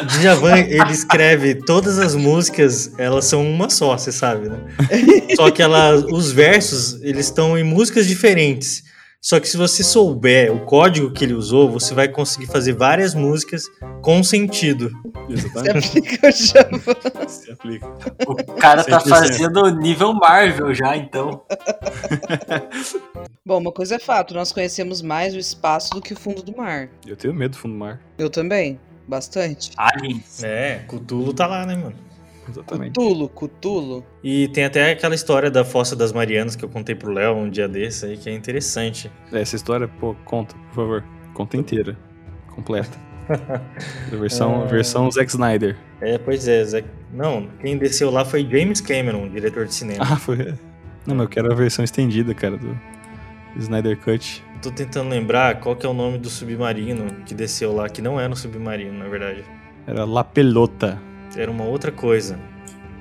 [0.07, 4.57] Djavan, ele escreve todas as músicas, elas são uma só, você sabe, né?
[5.35, 8.83] Só que ela, os versos, eles estão em músicas diferentes.
[9.21, 13.13] Só que se você souber o código que ele usou, você vai conseguir fazer várias
[13.13, 13.63] músicas
[14.01, 14.89] com sentido.
[15.27, 15.87] Se Exatamente.
[15.87, 17.27] aplica o Djavan.
[17.27, 17.87] Se aplica.
[18.25, 19.09] O cara tá 100%.
[19.09, 21.43] fazendo nível Marvel já, então.
[23.45, 26.55] Bom, uma coisa é fato, nós conhecemos mais o espaço do que o fundo do
[26.55, 26.89] mar.
[27.05, 27.99] Eu tenho medo do fundo do mar.
[28.17, 29.71] Eu também, bastante.
[29.75, 30.43] Aliens.
[30.43, 32.08] É, Cthulhu tá lá, né, mano?
[32.49, 32.93] Exatamente.
[32.95, 34.05] Cutulo, Cutulo.
[34.23, 37.49] E tem até aquela história da Fossa das Marianas que eu contei pro Léo um
[37.49, 39.11] dia desse aí, que é interessante.
[39.31, 41.03] Essa história, pô, conta, por favor.
[41.33, 41.97] Conta inteira.
[42.53, 42.97] Completa.
[44.11, 44.67] A versão, É.
[44.67, 45.77] versão Zack Snyder.
[46.01, 46.83] É, pois é, Zé.
[47.13, 50.03] Não, quem desceu lá foi James Cameron, diretor de cinema.
[50.03, 50.37] Ah, foi.
[51.05, 52.77] Não, mas eu quero a versão estendida, cara, do
[53.57, 54.43] Snyder Cut.
[54.61, 58.19] Tô tentando lembrar qual que é o nome do submarino que desceu lá, que não
[58.19, 59.43] era um submarino, na verdade.
[59.87, 61.01] Era La Pelota.
[61.35, 62.39] Era uma outra coisa.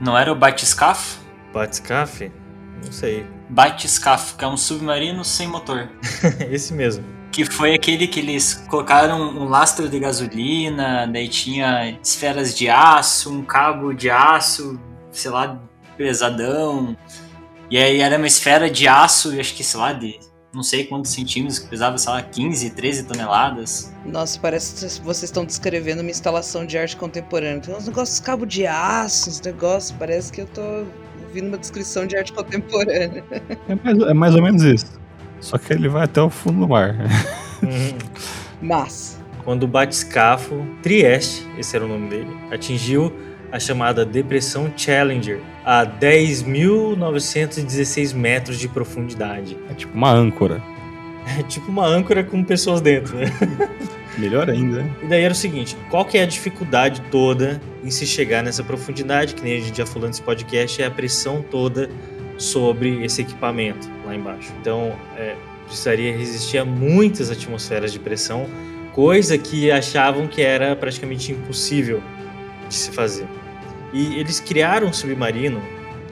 [0.00, 1.18] Não era o Batiscafo?
[1.52, 2.30] Batiscaf?
[2.84, 3.26] Não sei.
[3.48, 5.88] Batiscafo, que é um submarino sem motor.
[6.50, 7.04] Esse mesmo.
[7.32, 13.32] Que foi aquele que eles colocaram um lastro de gasolina, daí tinha esferas de aço,
[13.32, 15.60] um cabo de aço, sei lá,
[15.96, 16.96] pesadão.
[17.70, 20.18] E aí era uma esfera de aço, acho que, sei lá, de
[20.52, 23.92] não sei quantos centímetros, que pesava, sei lá, 15, 13 toneladas.
[24.04, 27.60] Nossa, parece que vocês estão descrevendo uma instalação de arte contemporânea.
[27.60, 29.96] Tem uns negócios cabo de aço, uns negócios.
[29.98, 30.86] Parece que eu tô
[31.26, 33.22] ouvindo uma descrição de arte contemporânea.
[33.68, 34.98] É mais, é mais ou menos isso.
[35.40, 36.94] Só que ele vai até o fundo do mar.
[37.62, 37.98] Uhum.
[38.62, 39.18] Mas.
[39.44, 43.12] Quando o batiscafo Trieste, esse era o nome dele, atingiu
[43.50, 49.56] a chamada Depressão Challenger a 10.916 metros de profundidade.
[49.70, 50.62] É tipo uma âncora.
[51.38, 53.26] É tipo uma âncora com pessoas dentro, né?
[54.16, 54.90] Melhor ainda, né?
[55.02, 58.64] E daí era o seguinte, qual que é a dificuldade toda em se chegar nessa
[58.64, 61.88] profundidade, que nem a gente já falou nesse podcast, é a pressão toda
[62.38, 64.52] sobre esse equipamento lá embaixo.
[64.60, 65.36] Então, é,
[65.66, 68.46] precisaria resistir a muitas atmosferas de pressão,
[68.92, 72.02] coisa que achavam que era praticamente impossível
[72.68, 73.26] de se fazer.
[73.92, 75.62] E eles criaram um submarino,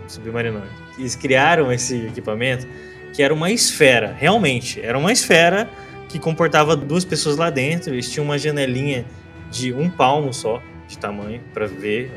[0.09, 0.62] submarino,
[0.98, 2.66] eles criaram esse equipamento
[3.12, 5.68] que era uma esfera, realmente, era uma esfera
[6.09, 7.94] que comportava duas pessoas lá dentro.
[7.94, 9.07] Eles tinham uma janelinha
[9.50, 12.11] de um palmo só de tamanho para ver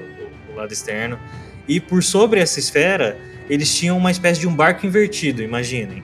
[0.59, 1.19] lado externo.
[1.67, 3.17] E por sobre essa esfera,
[3.49, 6.03] eles tinham uma espécie de um barco invertido, imaginem.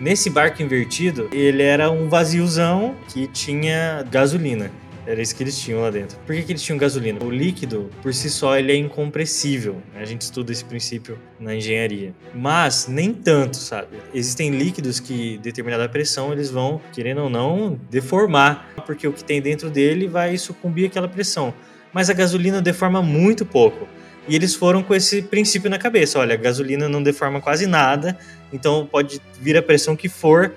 [0.00, 4.70] Nesse barco invertido, ele era um vaziozão que tinha gasolina.
[5.06, 6.18] Era isso que eles tinham lá dentro.
[6.26, 7.22] Por que, que eles tinham gasolina?
[7.22, 9.74] O líquido, por si só, ele é incompressível.
[9.92, 10.00] Né?
[10.00, 12.14] A gente estuda esse princípio na engenharia.
[12.34, 13.98] Mas nem tanto, sabe?
[14.14, 18.72] Existem líquidos que, determinada pressão, eles vão, querendo ou não, deformar.
[18.86, 21.52] Porque o que tem dentro dele vai sucumbir àquela pressão.
[21.92, 23.86] Mas a gasolina deforma muito pouco.
[24.26, 28.18] E eles foram com esse princípio na cabeça: olha, a gasolina não deforma quase nada,
[28.52, 30.54] então pode vir a pressão que for,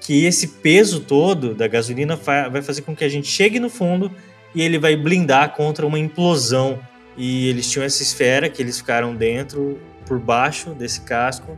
[0.00, 4.10] que esse peso todo da gasolina vai fazer com que a gente chegue no fundo
[4.54, 6.78] e ele vai blindar contra uma implosão.
[7.16, 11.56] E eles tinham essa esfera que eles ficaram dentro, por baixo desse casco,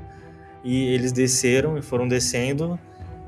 [0.64, 2.78] e eles desceram e foram descendo,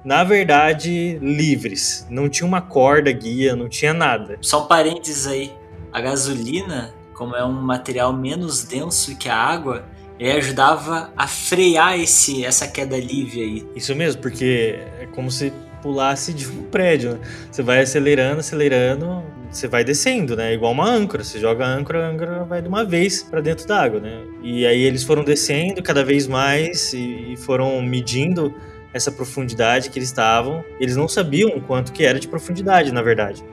[0.04, 2.06] na verdade, livres.
[2.10, 4.36] Não tinha uma corda guia, não tinha nada.
[4.40, 5.52] Só um parênteses aí:
[5.92, 9.84] a gasolina, como é um material menos denso que a água,
[10.18, 13.68] ele ajudava a frear esse, essa queda livre aí.
[13.74, 14.78] Isso mesmo, porque
[15.14, 17.12] como se pulasse de um prédio.
[17.12, 17.18] Né?
[17.50, 20.54] Você vai acelerando, acelerando, você vai descendo, né?
[20.54, 21.22] Igual uma âncora.
[21.22, 24.22] Você joga a âncora, a âncora vai de uma vez para dentro da água, né?
[24.42, 28.54] E aí eles foram descendo cada vez mais e foram medindo
[28.92, 30.64] essa profundidade que eles estavam.
[30.80, 33.44] Eles não sabiam quanto que era de profundidade, na verdade.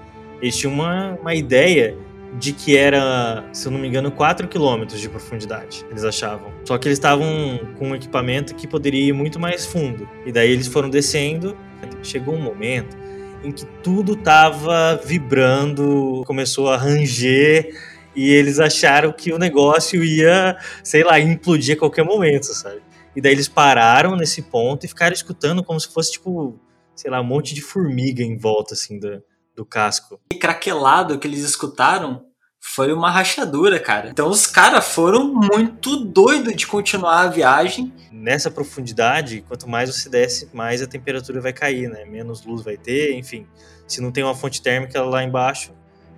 [0.41, 1.95] Eles tinham uma, uma ideia
[2.39, 6.51] de que era, se eu não me engano, 4 quilômetros de profundidade, eles achavam.
[6.65, 10.07] Só que eles estavam com um equipamento que poderia ir muito mais fundo.
[10.25, 11.57] E daí eles foram descendo.
[12.01, 12.95] Chegou um momento
[13.43, 17.75] em que tudo estava vibrando, começou a ranger
[18.15, 22.81] e eles acharam que o negócio ia, sei lá, implodir a qualquer momento, sabe?
[23.15, 26.57] E daí eles pararam nesse ponto e ficaram escutando como se fosse tipo,
[26.95, 29.21] sei lá, um monte de formiga em volta assim da,
[29.61, 30.19] do casco.
[30.33, 32.25] E craquelado que eles escutaram
[32.59, 34.09] foi uma rachadura, cara.
[34.09, 37.93] Então os caras foram muito doidos de continuar a viagem.
[38.11, 42.05] Nessa profundidade, quanto mais você desce, mais a temperatura vai cair, né?
[42.05, 43.47] Menos luz vai ter, enfim.
[43.87, 45.73] Se não tem uma fonte térmica lá embaixo,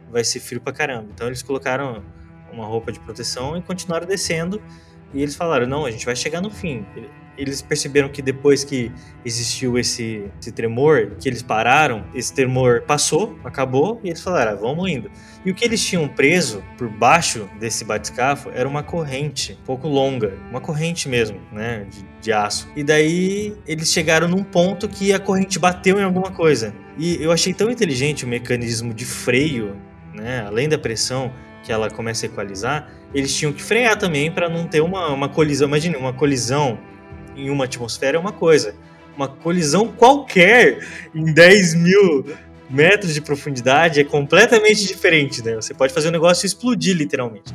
[0.10, 1.10] vai ser frio pra caramba.
[1.14, 2.04] Então eles colocaram
[2.52, 4.62] uma roupa de proteção e continuaram descendo.
[5.14, 6.86] E eles falaram: não, a gente vai chegar no fim
[7.38, 8.92] eles perceberam que depois que
[9.26, 14.56] existiu esse, esse, tremor, que eles pararam, esse tremor passou, acabou, e eles falaram, ah,
[14.56, 15.10] vamos indo.
[15.46, 19.88] E o que eles tinham preso por baixo desse batiscafo era uma corrente, um pouco
[19.88, 22.70] longa, uma corrente mesmo, né, de, de aço.
[22.76, 26.74] E daí eles chegaram num ponto que a corrente bateu em alguma coisa.
[26.98, 29.76] E eu achei tão inteligente o mecanismo de freio,
[30.14, 31.32] né, além da pressão,
[31.64, 35.30] que ela começa a equalizar, eles tinham que frear também para não ter uma, uma
[35.30, 35.68] colisão.
[35.68, 36.78] Imagine, uma colisão
[37.36, 38.76] em uma atmosfera é uma coisa.
[39.16, 40.80] Uma colisão qualquer
[41.14, 42.26] em 10 mil
[42.70, 45.56] metros de profundidade é completamente diferente, né?
[45.56, 47.54] Você pode fazer o negócio explodir, literalmente.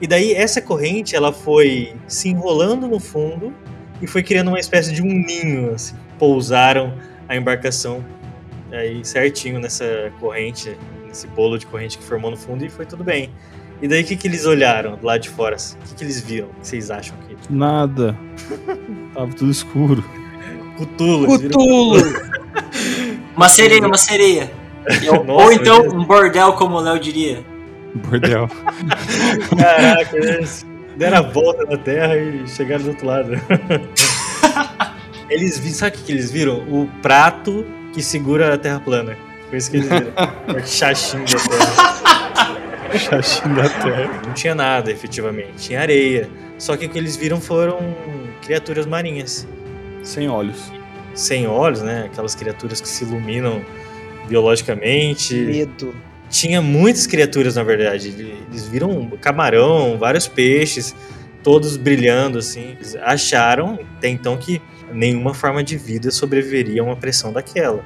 [0.00, 3.54] E daí essa corrente, ela foi se enrolando no fundo
[4.00, 5.94] e foi criando uma espécie de um ninho, assim.
[6.18, 6.98] Pousaram
[7.28, 8.04] a embarcação
[8.72, 10.76] aí certinho nessa corrente,
[11.14, 13.30] nesse bolo de corrente que formou no fundo e foi tudo bem.
[13.80, 15.56] E daí o que, que eles olharam lá de fora?
[15.56, 16.48] O que, que eles viram?
[16.48, 17.36] O que vocês acham que?
[17.52, 18.18] Nada.
[19.14, 20.04] Tava tudo escuro.
[20.76, 21.26] Cutulo.
[21.26, 21.96] Cutulo.
[23.36, 24.50] uma sereia, uma sereia.
[25.24, 27.44] Nossa, Ou então um bordel, como o Léo diria.
[27.94, 28.48] Bordel.
[29.56, 33.30] Caraca, eles deram a volta na Terra e chegaram do outro lado.
[35.30, 36.58] eles viram, sabe o que eles viram?
[36.68, 39.16] O prato que segura a Terra plana.
[39.48, 40.12] Foi isso que eles viram.
[41.24, 41.94] da Terra.
[42.98, 44.22] chachinho da Terra.
[44.26, 45.54] Não tinha nada, efetivamente.
[45.56, 46.28] Tinha areia.
[46.58, 47.94] Só que o que eles viram foram
[48.42, 49.46] criaturas marinhas.
[50.02, 50.72] Sem olhos.
[51.14, 52.08] Sem olhos, né?
[52.10, 53.64] Aquelas criaturas que se iluminam
[54.28, 55.34] biologicamente.
[55.34, 55.94] Medo.
[56.30, 58.08] Tinha muitas criaturas, na verdade.
[58.50, 60.94] Eles viram camarão, vários peixes,
[61.42, 62.72] todos brilhando, assim.
[62.72, 64.60] Eles acharam até então que
[64.92, 67.84] nenhuma forma de vida sobreviveria a uma pressão daquela,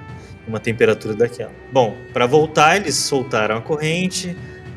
[0.49, 1.53] uma temperatura daquela.
[1.70, 4.36] Bom, para voltar, eles soltaram a corrente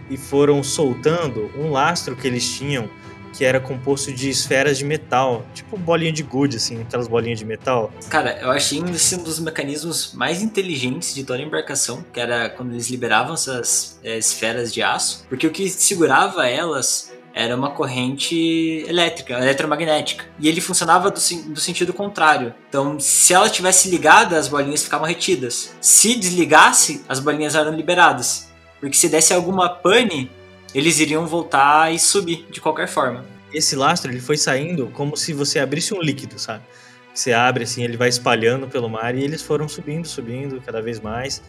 [0.09, 2.89] e foram soltando um lastro que eles tinham
[3.33, 7.45] que era composto de esferas de metal, tipo bolinha de gude, assim, aquelas bolinhas de
[7.45, 7.91] metal.
[8.09, 12.49] Cara, eu achei esse um dos mecanismos mais inteligentes de toda a embarcação, que era
[12.49, 17.71] quando eles liberavam essas é, esferas de aço, porque o que segurava elas era uma
[17.71, 20.25] corrente elétrica, eletromagnética.
[20.39, 21.19] E ele funcionava do,
[21.49, 22.53] do, sentido contrário.
[22.67, 25.75] Então, se ela estivesse ligada, as bolinhas ficavam retidas.
[25.79, 28.51] Se desligasse, as bolinhas eram liberadas.
[28.79, 30.29] Porque se desse alguma pane,
[30.73, 33.25] eles iriam voltar e subir de qualquer forma.
[33.53, 36.63] Esse lastro ele foi saindo como se você abrisse um líquido, sabe?
[37.13, 40.99] Você abre assim, ele vai espalhando pelo mar e eles foram subindo, subindo cada vez
[40.99, 41.41] mais.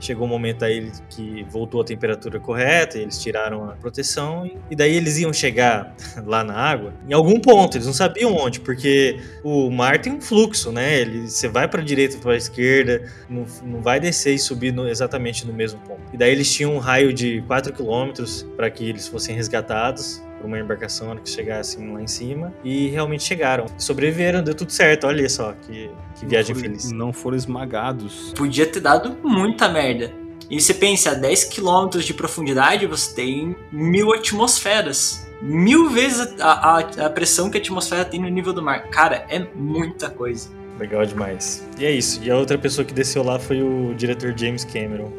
[0.00, 4.96] Chegou um momento aí que voltou a temperatura correta, eles tiraram a proteção, e daí
[4.96, 5.94] eles iam chegar
[6.24, 10.20] lá na água em algum ponto, eles não sabiam onde, porque o mar tem um
[10.20, 11.00] fluxo, né?
[11.00, 15.46] Ele, você vai para direita, para esquerda, não, não vai descer e subir no, exatamente
[15.46, 16.00] no mesmo ponto.
[16.12, 20.46] E daí eles tinham um raio de 4 quilômetros para que eles fossem resgatados por
[20.46, 23.66] uma embarcação que chegassem lá em cima e realmente chegaram.
[23.76, 25.06] Sobreviveram, deu tudo certo.
[25.06, 26.92] Olha só que, que viagem não foram, feliz.
[26.92, 28.32] Não foram esmagados.
[28.36, 30.12] Podia ter dado muita merda.
[30.48, 35.28] E você pensa, a 10 km de profundidade você tem mil atmosferas.
[35.40, 38.88] Mil vezes a, a, a pressão que a atmosfera tem no nível do mar.
[38.90, 40.50] Cara, é muita coisa.
[40.78, 41.68] Legal demais.
[41.78, 42.22] E é isso.
[42.22, 45.12] E a outra pessoa que desceu lá foi o diretor James Cameron.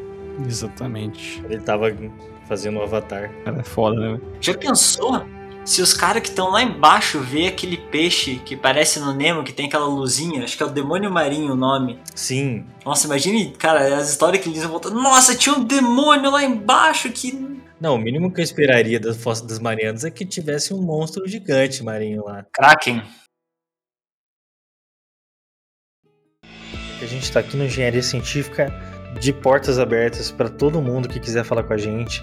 [0.46, 1.42] Exatamente.
[1.48, 1.90] Ele tava
[2.52, 3.32] fazendo o Avatar.
[3.44, 4.20] Cara, é foda, né?
[4.38, 5.24] Já pensou?
[5.64, 9.54] Se os caras que estão lá embaixo vê aquele peixe que parece no Nemo, que
[9.54, 11.98] tem aquela luzinha, acho que é o demônio marinho o nome.
[12.14, 12.66] Sim.
[12.84, 14.90] Nossa, imagine, cara, as histórias que eles vão voltar.
[14.90, 17.32] Nossa, tinha um demônio lá embaixo que.
[17.80, 21.26] Não, o mínimo que eu esperaria das Fossa das Marianas é que tivesse um monstro
[21.26, 22.44] gigante marinho lá.
[22.52, 23.02] Kraken.
[27.00, 28.70] A gente está aqui no Engenharia Científica
[29.20, 32.22] de portas abertas para todo mundo que quiser falar com a gente,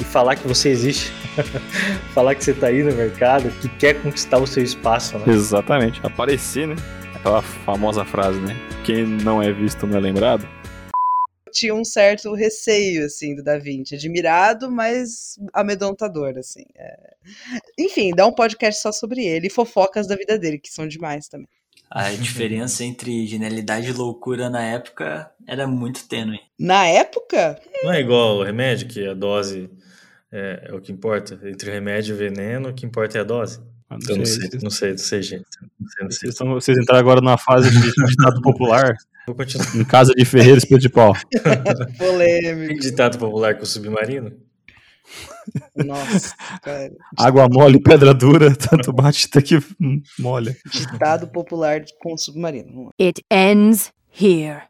[0.00, 1.12] e falar que você existe,
[2.14, 5.32] falar que você tá aí no mercado, que quer conquistar o seu espaço, né?
[5.32, 6.76] Exatamente, aparecer, né?
[7.14, 8.56] Aquela famosa frase, né?
[8.84, 10.48] Quem não é visto não é lembrado.
[11.52, 13.94] Tinha um certo receio, assim, do Da Vinci.
[13.94, 16.64] Admirado, mas amedrontador, assim.
[16.76, 17.14] É...
[17.78, 21.26] Enfim, dá um podcast só sobre ele e fofocas da vida dele, que são demais
[21.26, 21.48] também.
[21.90, 26.38] A diferença entre genialidade e loucura na época era muito tênue.
[26.58, 27.60] Na época?
[27.82, 29.70] Não é igual o remédio, que a dose
[30.32, 31.38] é, é, o que importa.
[31.44, 33.60] Entre remédio e veneno, o que importa é a dose.
[33.90, 35.44] Ah, não, Eu não sei, sei, vocês- não sei, não sei, gente.
[35.80, 36.18] Não sei, não sei.
[36.20, 38.94] Vocês, estão- vocês entraram agora numa fase de ditado popular
[39.26, 39.76] Vou continuar.
[39.76, 41.14] em casa de ferreiro espeto de pau.
[41.98, 42.68] Polêmico.
[42.68, 44.32] Tem ditado popular com o submarino?
[45.74, 46.92] Nossa, cara.
[47.16, 49.58] Água mole, pedra dura, tanto bate até que
[50.18, 50.54] molha.
[50.70, 52.68] Ditado popular com submarino.
[52.70, 52.90] Vamos lá.
[53.00, 54.62] It ends here.